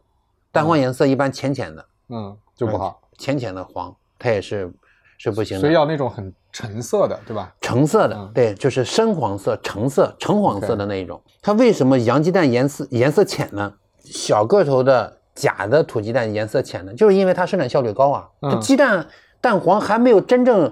[0.52, 4.70] 蛋黄颜色一般浅浅的，嗯就不好，浅浅的黄，它也是
[5.18, 5.62] 是不行的。
[5.62, 7.54] 所以要那种很橙色的，对吧？
[7.62, 11.22] 橙色的，嗯对，就是深黄色、橙色、橙黄色的那一种。
[11.42, 13.74] 它为什么洋鸡蛋颜色颜色浅呢？
[14.04, 18.28] 小个头的假的土鸡蛋颜色浅呢，就是因为它生产效率高啊。
[18.42, 19.08] 它嗯鸡蛋
[19.40, 20.72] 蛋黄还没有真正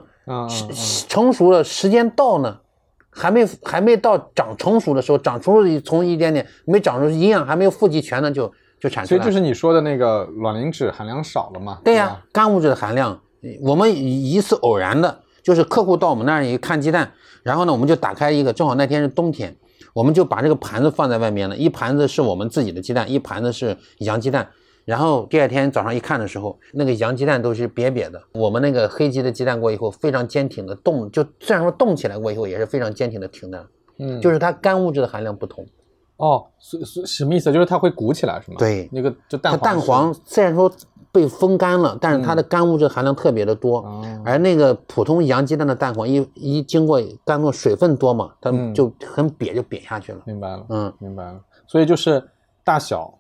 [1.08, 2.60] 成熟的，时间到呢，
[3.10, 9.24] 还没还没到长成熟的时候，长成熟从一点点没长出营养还没有富集全呢，就就产出来了。
[9.24, 11.80] 所以就是你说的那个卵磷脂含量少了嘛？
[11.84, 13.20] 对呀、吧干物质的含量，
[13.62, 15.20] 我们一一次偶然的，
[15.50, 19.56] 就是客户到我们那儿一看鸡蛋，然后呢，我们就打开一个，正好那天是冬天，
[19.96, 24.48] 我们就把这个盘子放在外面了，一盘子是我们自己的鸡蛋，一盘子是洋鸡蛋。
[24.86, 28.22] 然后第二天早上一看的时候，那个洋鸡蛋都是瘪瘪的。
[28.34, 33.66] 我们那个黑鸡的鸡蛋过以后，非常坚挺的冻，就虽然说冻起来过以后，也是非常坚挺的挺的。
[33.98, 35.66] 嗯，就是它干物质的含量不同。
[36.18, 37.52] 哦，所所什么意思？
[37.52, 38.58] 就是它会鼓起来是吗？
[38.60, 39.62] 对，那个就蛋黄。
[39.62, 40.72] 蛋黄虽然说
[41.12, 43.80] 被风干了，但是它的干物质含量特别的多。
[44.26, 50.22] 而那个普通洋鸡蛋的蛋黄一一经过干过，水分多嘛，它就很瘪，就瘪下去了。
[50.26, 51.40] 明白了，嗯，明白了。
[51.68, 52.30] 所以就是
[52.64, 53.16] 大小。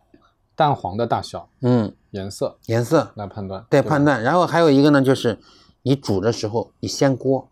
[0.55, 4.21] 蛋黄的大小，嗯，颜色，颜色来判断，对判断。
[4.21, 5.39] 然后还有一个呢，就是
[5.83, 7.47] 你煮的时候，你掀锅，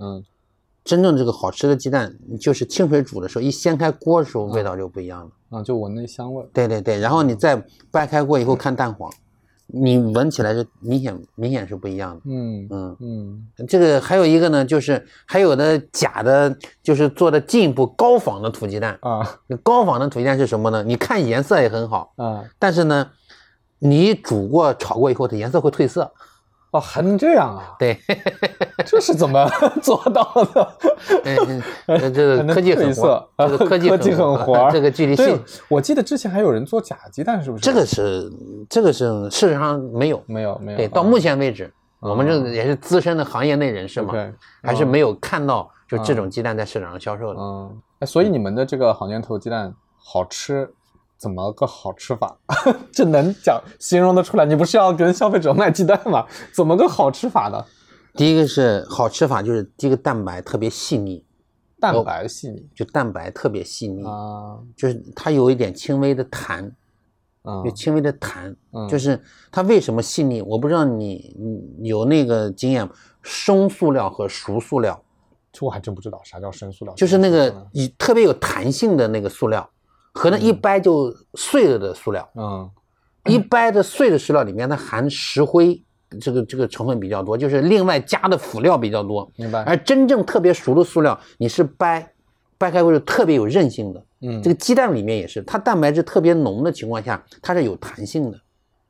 [0.00, 0.24] 嗯，
[0.82, 6.44] 真正这个好吃的鸡蛋，就是清水煮的时候，一掀开锅的时候，味道就不一样了，啊，就闻那香味。
[6.52, 9.08] 对对对，然后你再掰开锅以后看蛋黄。
[9.66, 19.40] 你闻起来是明显明显是不一样的，嗯嗯嗯，这个还有一个呢，就是还有的假的，就是做的进一步高仿的土鸡蛋啊。
[19.62, 20.82] 高仿的土鸡蛋是什么呢？
[20.82, 23.10] 你看颜色也很好啊，但是呢，
[23.78, 26.12] 你煮过炒过以后，它颜色会褪色。
[26.74, 27.76] 哦，还能这样啊？
[27.78, 27.96] 对，
[28.84, 29.48] 这是怎么
[29.80, 30.76] 做到的？
[31.22, 31.62] 嗯
[32.12, 35.40] 这个 科技很活，这个科技 科技很活，这个距离性。
[35.68, 37.62] 我记得之前还有人做假鸡蛋，是不是？
[37.62, 38.28] 这个是，
[38.68, 40.78] 这个是事实上没有，没有，没有。
[40.78, 44.12] 对，到目前为止，我们这也是资深的行业内人士嘛，
[44.64, 47.40] 还是没有看到就这种鸡蛋在市场上销售的。
[47.40, 50.68] 嗯，所以你们的这个好年头鸡蛋好吃。
[51.16, 52.36] 怎么个好吃法？
[52.92, 54.44] 这能讲形容得出来？
[54.44, 56.26] 你不是要跟消费者卖鸡蛋吗？
[56.52, 57.64] 怎么个好吃法呢？
[58.14, 61.24] 第一个是好吃法，就是这个蛋白特别细腻，
[61.80, 66.70] 蛋白细腻，就蛋白特别细腻啊，就是它有一点轻微的弹，
[67.42, 70.40] 啊有轻微的弹，嗯就是它为什么细腻？
[70.42, 71.34] 我不知道你
[71.80, 72.88] 你有那个经验，
[73.22, 75.02] 生塑料和熟塑料，
[75.50, 79.68] 这我还真不知道啥叫生塑料，就是那个以特别有弹性的那个塑料。
[80.14, 82.70] 和那一掰就碎了的塑料，嗯，
[83.26, 85.82] 一掰的碎的塑料里面它含石灰，
[86.20, 89.30] 这个这个成分比较多，就是另外加的辅料比较多。
[89.36, 89.62] 明白。
[89.64, 92.08] 而真正特别熟的塑料，你是掰，
[92.56, 94.02] 掰开会是特别有韧性的。
[94.20, 98.40] 嗯，这个鸡蛋里面也是，它蛋白质特别浓的情况下，它是有弹性的。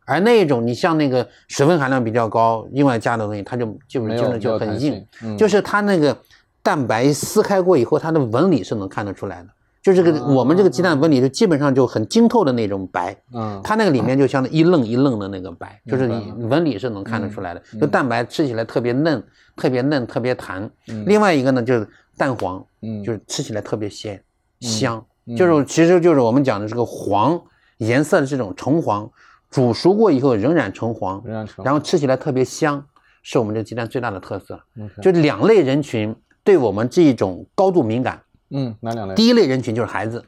[0.07, 5.03] 而那一种，你像那个水分含量比较高，另外加的东西，它就就就就很硬，
[5.39, 6.15] 就是它那个
[6.63, 9.49] 蛋白撕开过以后，它的纹理是能看得出来的。
[9.85, 17.63] 就这个，我们这个鸡蛋纹理是基本上就很晶透的那种白，嗯，它那个里面就像一愣一愣的那个白，就是你纹理是能看得出来的。
[17.79, 19.23] 就蛋白吃起来特别嫩，
[19.57, 20.71] 特别嫩，特别弹。
[21.05, 24.19] 另外一个呢，就是蛋黄，嗯，就是吃起来特别鲜
[24.61, 25.05] 香，
[25.37, 27.39] 就是其实就是我们讲的这个黄
[27.77, 29.11] 颜色的这种橙黄，
[29.51, 31.23] 煮熟过以后仍然橙黄，
[31.63, 32.83] 然后吃起来特别香，
[33.23, 34.59] 是我们这个鸡蛋最大的特色。
[35.03, 38.19] 就两类人群对我们这一种高度敏感。
[38.51, 39.15] 嗯，哪两类？
[39.15, 40.25] 第一类人群就是孩子，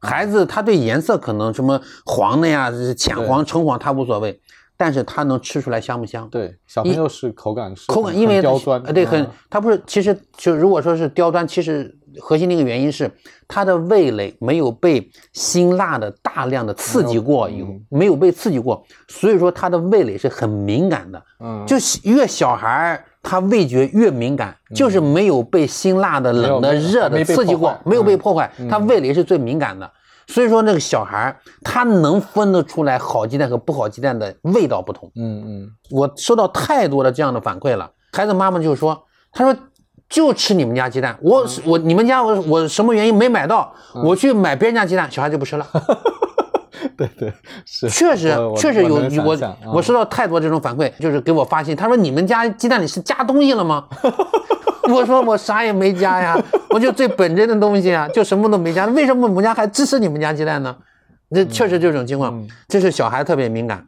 [0.00, 4.40] 孩子他对颜色可能什么黄的呀、浅黄、橙黄他无所谓，
[4.76, 6.28] 但是他能吃出来香不香？
[6.28, 13.10] 对，小朋友是口感口感，因为刁钻，对，很他不是，其实就如果说是刁钻，其实核心的一个原因是
[13.48, 21.22] 他的味蕾没有被辛辣的大量的刺激过，有没有被刺激过，所以说他的味蕾是很敏感的。
[21.40, 23.04] 嗯，就越小孩儿。
[23.28, 29.90] 他味觉越敏感，就是没有被辛辣的、冷的、热的刺激过，没有被破坏，他味蕾是最敏感的。
[30.28, 35.10] 所以说，那个小孩他能分得出来好鸡蛋和不好鸡蛋的味道不同。
[35.16, 39.56] 嗯嗯，我收到太多的这样的反馈了，孩子妈妈就说：“他说
[40.08, 43.74] 就吃你们家鸡蛋，我我你们家我我什么原因没买到，
[44.04, 45.66] 我去买别人家鸡蛋，小孩就不吃了。”
[46.96, 47.32] 对对
[47.64, 49.36] 是，确实确实有我
[49.74, 53.88] 我收到太多这种反馈，就是给我发信，他说你们家鸡蛋里是加东西了吗？
[54.92, 56.38] 我说我啥也没加呀，
[56.70, 60.76] 我就最本真的东西啊，就什么都没加，为什么我们家还支持你们家鸡蛋呢？
[61.30, 63.84] 这确实这种情况，这是小孩特别敏感，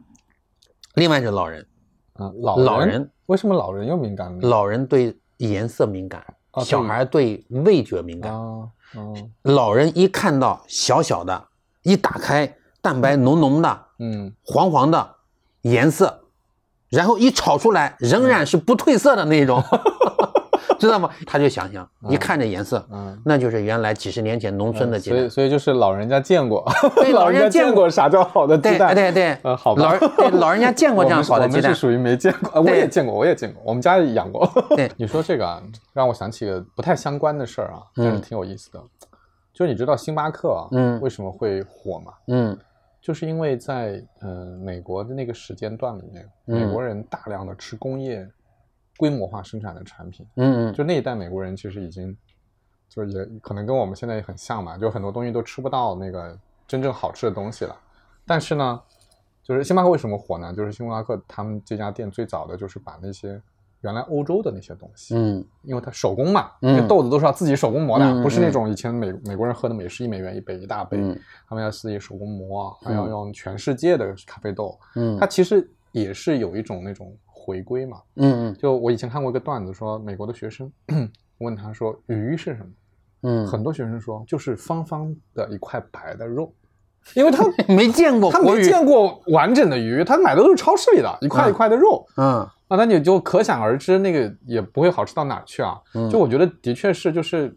[0.95, 1.65] 另外是老人，
[2.13, 4.47] 啊老老人为什么老人又敏感呢？
[4.49, 6.21] 老人对颜色敏感，
[6.65, 8.33] 小孩对味觉敏感。
[8.33, 8.69] 哦
[9.43, 11.45] 老人一看到小小的，
[11.83, 12.51] 一打开。
[12.81, 15.15] 蛋白浓浓的，嗯，黄黄的
[15.61, 16.21] 颜色，
[16.89, 19.61] 然后一炒出来仍然是不褪色的那种，
[20.79, 21.09] 知道吗？
[21.27, 25.19] 他就想想，一看这颜色，嗯，那就是原来几十年前农村的鸡蛋。
[25.19, 26.65] 所以，所以就是老人家见过，
[27.13, 28.95] 老人家见过啥叫好的鸡蛋？
[28.95, 29.83] 对对对，好吧。
[29.83, 31.63] 老人老人家见过这样好的鸡蛋。
[31.63, 34.49] 我们是属于没见过，我也见过，我也见过，我们家养过。
[34.77, 35.61] 对， 你说这个啊，
[35.91, 38.81] 让我想起个不太相关的事儿啊，但是挺有意思的。
[39.53, 42.13] 就是你知道星巴克啊，嗯，为什么会火吗？
[42.27, 42.57] 嗯。
[43.01, 48.29] 就是因为在嗯美国的那个时间段里面，美国人大量的吃工业
[48.97, 52.15] 规模化生产的产品，嗯嗯，就那一代美国人其实已经
[52.89, 57.75] 就是也可能跟我们现在也很像嘛，就很多东西都吃不到那个真正好吃的东西了。
[58.25, 58.81] 但是呢，
[59.41, 60.53] 就是星巴克为什么火呢？
[60.53, 63.41] 就是星巴克他们这家店最早的就是把那些
[63.81, 70.97] 原来欧洲的那些东西，嗯，因为它手工嘛，那豆子都是要自己手工磨的，不是那种以前美美国人喝的美式一美元一杯一大杯，
[71.47, 80.71] 他们要自己手工磨，还要用全世界的咖啡豆，嗯，它其实也是有一种那种回归嘛，嗯嗯，就我以前看过一个段子，说美国的学生
[81.37, 82.71] 问他说鱼是什么，
[83.23, 86.53] 嗯，很多学生说就是方方的一块白的肉。
[87.13, 92.05] 因为他 没见过，他没见过完整的鱼，他买的都是超市里的一块一块的肉。
[92.17, 95.77] 嗯，啊，那你就可想而知，那个也不会好吃到哪去啊。
[96.09, 97.53] 就我觉得的确是，就是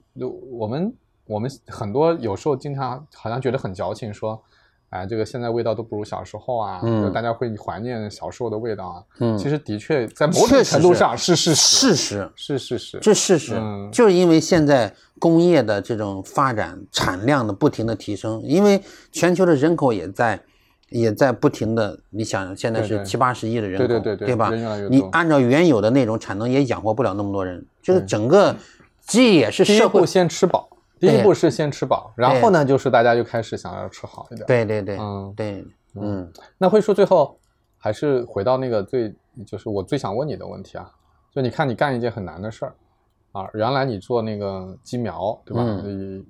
[0.50, 0.92] 我们
[1.26, 4.42] 我们很多有时候经常好像觉得很矫情，说。
[4.92, 6.78] 哎，这个现在味道都不如小时候啊！
[6.82, 9.02] 嗯，大家会怀念小时候的味道啊。
[9.20, 13.54] 嗯，其实的确在某种程度上是事实，事实是事实，这事实。
[13.56, 20.38] 嗯，就是因为现在工业的这种发展，产量的不停的提升，因为全球的人口也在
[20.92, 24.50] 也在不停的，你想现在是七八十亿的人口，对对对，对吧？
[24.88, 28.54] 你按照原有的那种产能也养活不了那么多人，就是整个
[29.06, 30.68] 这也是社会先吃饱。
[31.00, 34.46] 第一步是先吃饱，然后呢，就是大家就开始想要吃好一点。
[34.46, 35.64] 对对对，嗯对，
[35.96, 37.36] 嗯，那会说最后
[37.76, 39.12] 还是回到那个最，
[39.44, 40.88] 就是我最想问你的问题啊，
[41.34, 42.74] 就你看你干一件很难的事儿
[43.32, 45.64] 啊，原来你做那个鸡苗，对吧？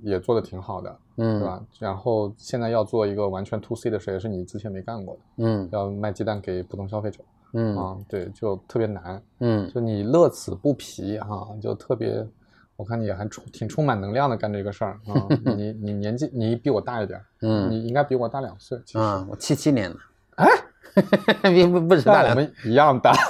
[0.03, 1.65] 也也做的挺好的，嗯，对吧？
[1.79, 7.21] 然后现在要做一个完全 to C 的事，也是你之前没干过的，嗯，要卖鸡蛋给普通消费者，
[7.53, 12.27] 嗯啊，对，就特别难，嗯，就你乐此不疲哈，就特别。
[12.75, 15.29] 我看你还充挺充满能量的干这个事儿啊！
[15.57, 18.77] 你你年纪你比我大一点，嗯，你应该比我大两岁。
[18.95, 19.97] 啊，我七七年的，
[20.37, 20.49] 哎，
[21.71, 23.13] 不不止大，我们一样大。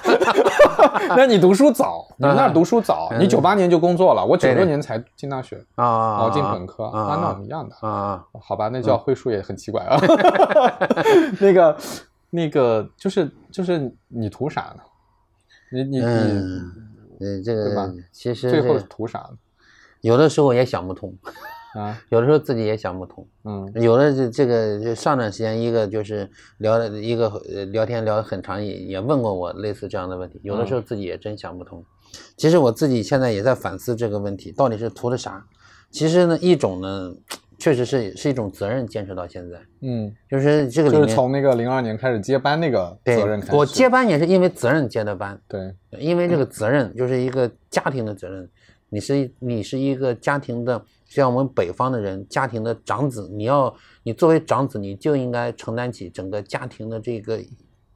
[1.16, 8.24] 那你读书早，你那读书早，你九八年就工作了，我九六年才进大学啊，我进本科啊，那我们一样的啊。
[8.40, 10.00] 好吧，那叫会数也很奇怪啊。
[11.40, 11.76] 那个
[12.30, 14.82] 那个就是就是你图啥呢？
[15.72, 16.04] 你你你。
[16.04, 19.36] 嗯，这个其实最后是图啥呢？
[20.00, 21.14] 有的时候也想不通
[21.74, 23.26] 啊，有的时候自己也想不通。
[23.44, 26.28] 嗯，有的这这个上段时间一个就是
[26.58, 27.28] 聊一个
[27.70, 30.40] 聊天聊得很长，也也问过我类似这样的问题。
[30.42, 31.84] 有的时候自己也真想不通。
[32.36, 35.44] 其实我自己现在也在反思这个问题，到底是图的啥？
[35.90, 37.14] 其实呢，一种呢。
[37.58, 39.56] 确实是是一种责任，坚持到现在。
[39.82, 43.54] 嗯，就是这个里面，就是从那个零二年开始接班那个责任开始。
[43.54, 45.40] 我接班也是因为责任接的班。
[45.46, 48.50] 对，因为这个责任就是一个家庭的责任。
[48.92, 57.42] 你是你是一个家庭的，像我们北方的人，家庭的长子，你要你作为长子，你就应该承担起整个家庭的这个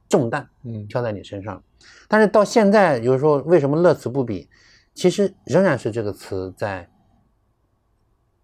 [0.09, 1.63] 重担，嗯，挑在你身上。
[2.07, 4.49] 但是到现在，有时候为什么乐此不彼？
[4.95, 6.89] 其实仍然是这个词在。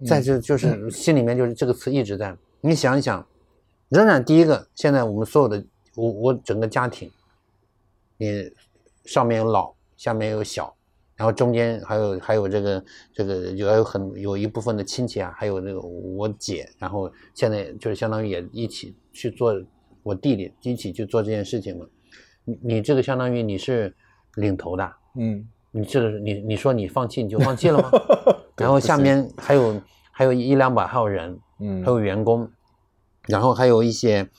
[0.06, 2.38] 在这就是心里面就是这个词一直在。
[2.62, 3.26] 你想一想，
[3.90, 5.66] 仍然第一个，现在我们所有的
[5.96, 7.10] 我我整个家庭，
[8.18, 8.52] 你
[9.06, 10.76] 上面有老，下面有小，
[11.24, 12.84] 然后中间还有还有这个
[13.14, 19.56] 这个有有很有一部分的亲戚啊，还有那个我姐，然后现在就是相当于也一起去做
[20.04, 21.90] 我弟弟一起去做这件事情了。
[22.44, 23.96] 你你这个相当于你是
[24.36, 27.90] 领头的，嗯，你这个你你说你放弃你就放弃了吗？
[28.58, 29.82] 然后下面还有。
[30.16, 32.48] 还有一两百号人，嗯，还有员工，
[33.28, 34.30] 然后还有一些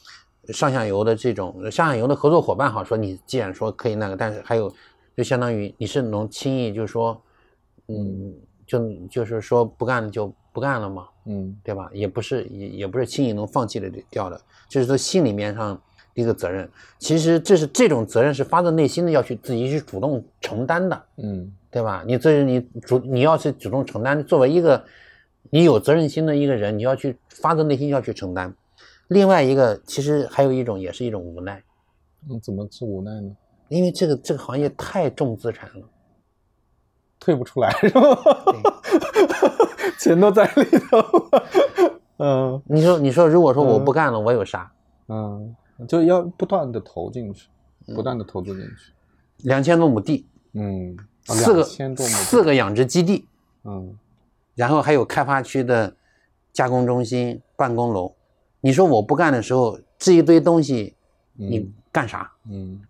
[0.50, 4.72] 上下游的这种上下游的合作伙伴，哈，说你既然说可以那个，但是还有
[5.16, 7.20] 就相当于你是能轻易就是说，
[7.88, 8.34] 嗯，
[8.66, 11.90] 就就是说不干就不干了嘛，嗯，对吧？
[11.92, 15.80] 也不是也也不是轻易能放弃的掉的，就是说心里面上
[16.14, 16.68] 一个责任，
[16.98, 22.04] 其实这是这种责任是发自内心的要去自己去主动承担的，嗯，对吧？
[22.06, 24.84] 你这是你主你要是主动承担，作为一个。
[25.50, 28.52] 你有责任心的一个人，你要去发自内心要去承担。
[29.08, 31.62] 另外一个，其实还有一种，也是一种无奈。
[32.26, 33.30] 那，怎么是无奈呢？
[33.74, 35.88] 因为这个这个行业太重资产了，
[37.18, 38.00] 退不出来是吧？
[39.98, 41.28] 钱都在里头。
[42.18, 44.70] 嗯，你说你说，如果说我不干了，我有啥？
[45.08, 45.54] 嗯，
[45.88, 47.48] 就要不断的投进去，
[47.94, 48.92] 不断的投资进去。
[49.38, 53.26] 两千多亩地，嗯，四个四个养殖基地，
[53.64, 53.98] 嗯。
[54.54, 55.96] 然后还有开发区的
[56.52, 58.14] 加工中心、办公楼，
[58.60, 60.94] 你说我不干的时候，这一堆东西，
[61.32, 62.30] 你干啥？
[62.48, 62.80] 嗯，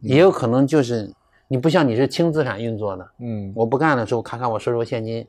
[0.00, 1.12] 也有可能就是
[1.48, 5.26] 你不像你是轻资产运作的，嗯，我不干的时候，咔咔我收收现金，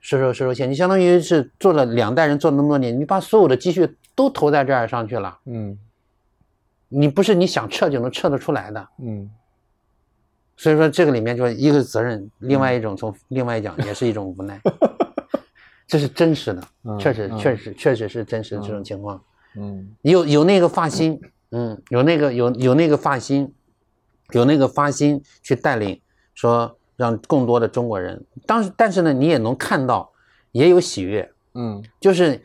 [0.00, 5.78] 收收收收现金，相当于是做了两代人做了那么多年，你把所有的积蓄都投在这儿上去了，嗯，
[6.88, 9.30] 你不是你想撤就能撤得出来的，嗯。
[10.54, 14.60] 所以说，这个里面就是一个责任，另外一种从另外一讲也是一种无奈。
[15.88, 16.62] 这是真实的，
[17.00, 19.20] 确实确实确实是真实的这种情况。
[19.56, 21.20] 嗯，有有那个发心，
[21.50, 23.52] 嗯，有那个有有那个发心，
[24.30, 26.00] 有那个发心去带领，
[26.34, 28.24] 说让更多的中国人。
[28.46, 30.10] 当时但是呢，你也能看到，
[30.52, 32.40] 也有喜悦，嗯，就是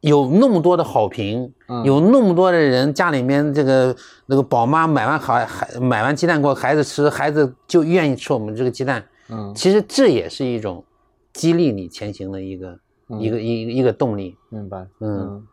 [0.00, 1.52] 有那么多的好评，
[1.84, 3.96] 有那么多的人家里面这个
[4.26, 10.84] 那个宝妈买完孩孩买完鸡蛋给孩子吃，孩子就愿意吃我们这个鸡蛋，嗯，其实这也是一种
[11.32, 12.78] 激励你前行的一个
[13.18, 14.36] 一个一一个动力。
[14.50, 15.46] 明白，嗯。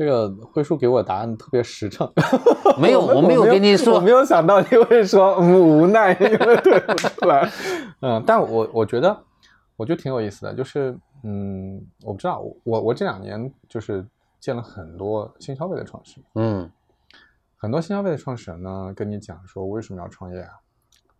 [0.00, 2.10] 这个辉叔给我答案特别实诚，
[2.80, 7.46] 没有，我没有跟你说，我没有想到你会说无奈，因为对不出来。
[8.00, 9.14] 嗯，但我我觉得，
[9.76, 14.02] 我觉得挺有意思的，就是嗯，我不知道，我我这两年就是
[14.38, 16.70] 见了很多新消费的创始人，嗯，
[17.58, 20.52] 很多新消费的创始人呢，跟你讲说为什么要创业啊？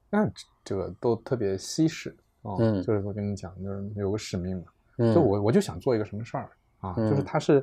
[0.09, 0.27] 那
[0.65, 6.49] 这个都特别稀释啊，就是我跟你讲，就是有个使命嘛，就我我就想做一个什么事儿
[6.81, 7.63] 啊，就是他是。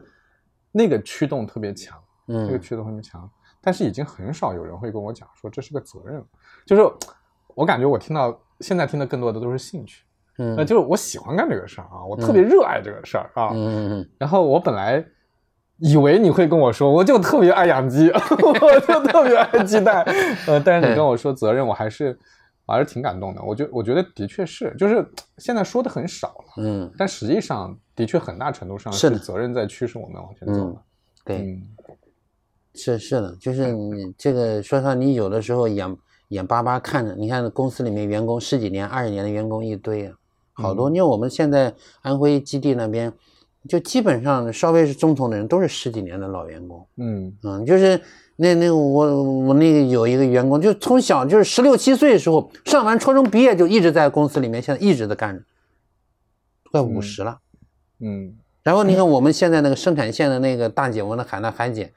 [0.77, 1.97] 那个驱动特别强，
[2.27, 3.27] 嗯，这个驱动特别强，
[3.59, 6.25] 但是已经很少有人会跟我讲说这是个责任了。
[6.65, 6.81] 就是
[7.55, 10.03] 我感觉我听到现在听的更多的都是兴趣，
[10.37, 15.03] 嗯，那就是我喜欢干这个事儿啊，我特别热爱这个事儿啊，嗯嗯然后我本来
[15.79, 20.03] 以为你会跟我说，我就特别爱养鸡， 我就特别爱鸡蛋，
[20.47, 22.17] 呃，但是你跟我说责任，我还是我
[22.68, 23.41] 还是挺感动的。
[23.41, 25.03] 我觉我觉得的确是，就是
[25.39, 27.76] 现在说的很少了，嗯，但实际上。
[27.98, 30.77] 的确，很大程度上是责任在驱使我们往前走的。
[31.26, 31.60] 对，
[32.76, 40.14] 是是的，就是你这个说实话，你有的时候眼眼巴巴看着，你看公司里面员工十几年、二十年的员工一堆啊，
[40.53, 40.89] 好多。
[40.89, 41.73] 因为我们现在
[42.03, 43.11] 安徽基地那边，
[43.68, 46.88] 就基本上稍微是中层的人都是十几年的老员工。
[46.98, 47.99] 嗯嗯，就是
[48.38, 55.43] 那那我我那个有一个员工，就从小就是十六七岁的时候上完初中毕业就一直在公司里面，现在一直在干着，
[56.72, 57.39] 快五十了。
[57.99, 61.91] 嗯，然后你看我们现在那个生产线的那个大姐，我那喊她韩姐，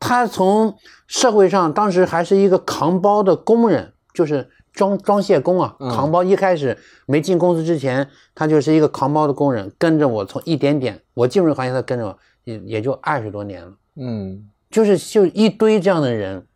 [0.00, 0.76] 她从
[1.06, 6.24] 社会上当时还是一个扛包的工人，就是装装卸工啊，扛包。
[6.24, 6.76] 一开始
[7.06, 13.72] 没进公司之前，她就是一个扛包的工人，跟着我从一点点，我进入行业，她跟着我也也就二十多年了。
[13.94, 16.46] 嗯，就是就一堆这样的人。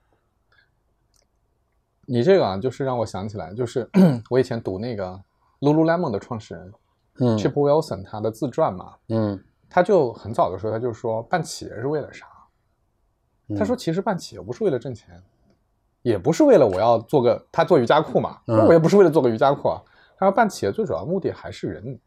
[2.06, 3.88] 你这个啊，就是让我想起来，就是
[4.30, 5.20] 我以前读那个
[5.60, 6.72] Lululemon 的创始人。
[7.36, 9.38] Chip Wilson 他的自传嘛，嗯，
[9.68, 12.26] 他就很早的时候他就说办企业是为了啥？
[13.58, 15.22] 他说其实办企业不是为了挣钱，
[16.00, 19.82] 也不是为了我要做个他做瑜伽裤嘛，我也不是为了做个瑜伽裤啊。
[20.16, 22.00] 他说办企业最主要目的还是人。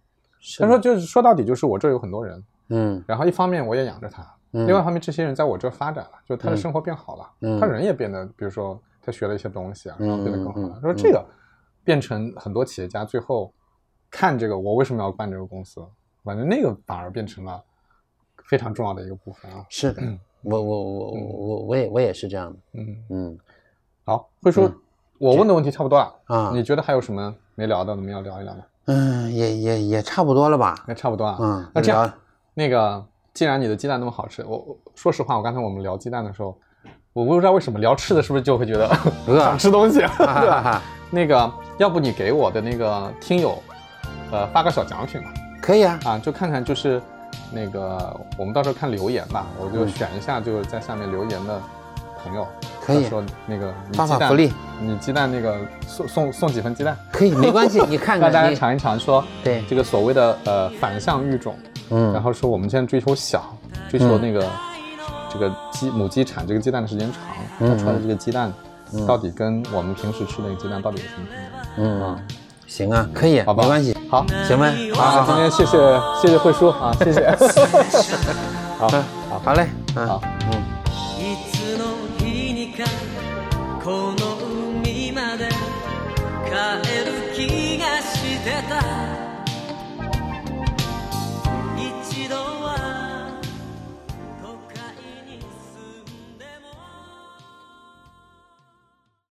[0.58, 10.80] 他说就是说到底就是我这有很多人，嗯，然后一方面我也养着他，另外一方面这些人在我这发展了，就他的生活变好了，他人也变得，比如说他学了一些东西啊，然后变得更好了。
[10.82, 11.26] 他说这个
[11.84, 13.54] 变成很多企业家最后。
[14.16, 15.84] 看这个，我为什么要办这个公司？
[16.24, 17.60] 反正那个反而变成了
[18.46, 19.66] 非常重要的一个部分啊。
[19.72, 20.04] 是的，
[20.44, 22.60] 我我我我我也我也是这样的。
[22.74, 23.40] 嗯嗯。
[24.06, 24.72] 好，慧叔，
[25.18, 26.52] 我问的问题差不多了啊。
[26.54, 27.92] 你觉得还有什么没聊的？
[27.96, 28.64] 我们要聊一聊吗？
[28.86, 30.86] 嗯，也也也差不多了吧？
[30.88, 31.36] 也差不多了。
[31.42, 32.14] 嗯，那这样，
[32.54, 33.04] 那个
[33.34, 36.56] 既然你的鸡蛋那么好吃，我说实话，我刚才我们聊鸡蛋的时候，
[37.14, 38.88] 我不知道为什么聊吃的，是不是就会觉得
[39.28, 40.04] 想吃东西？
[41.10, 43.62] 那个，要不你给我的那个听友。
[44.32, 45.32] 呃，发个小奖品吧，
[45.62, 47.00] 可以啊，啊，就看看就是
[47.52, 51.62] 那个，我们到时候看留言吧，我就选一下，就是在下面留言的
[52.24, 52.48] 朋友，
[52.82, 53.06] 可以。
[53.06, 54.52] 说那个发发福利，
[54.82, 55.56] 你鸡蛋那个
[55.86, 59.64] 送送送几份鸡蛋，可以，没关系，你看看，让 大家尝一尝，说对。
[59.70, 61.56] 这个所谓的呃反向育种，
[61.94, 63.56] 嗯，然后说我们现在追求小，
[63.90, 64.50] 追求那个
[65.32, 67.22] 这个鸡母鸡产这个鸡蛋的时间长，
[67.60, 68.52] 它出来的这个鸡蛋
[69.08, 71.26] 到底跟我们平时吃的那个鸡蛋到底有什么
[71.76, 72.02] 不一样？
[72.02, 72.18] 嗯。
[72.66, 75.78] 行啊，可以，好吧，没关系，好，行呗，好，今天谢谢
[76.20, 77.30] 谢谢慧叔啊，谢谢，
[78.80, 78.90] 好，
[79.30, 80.20] 好，好嘞，好，
[80.52, 80.64] 嗯。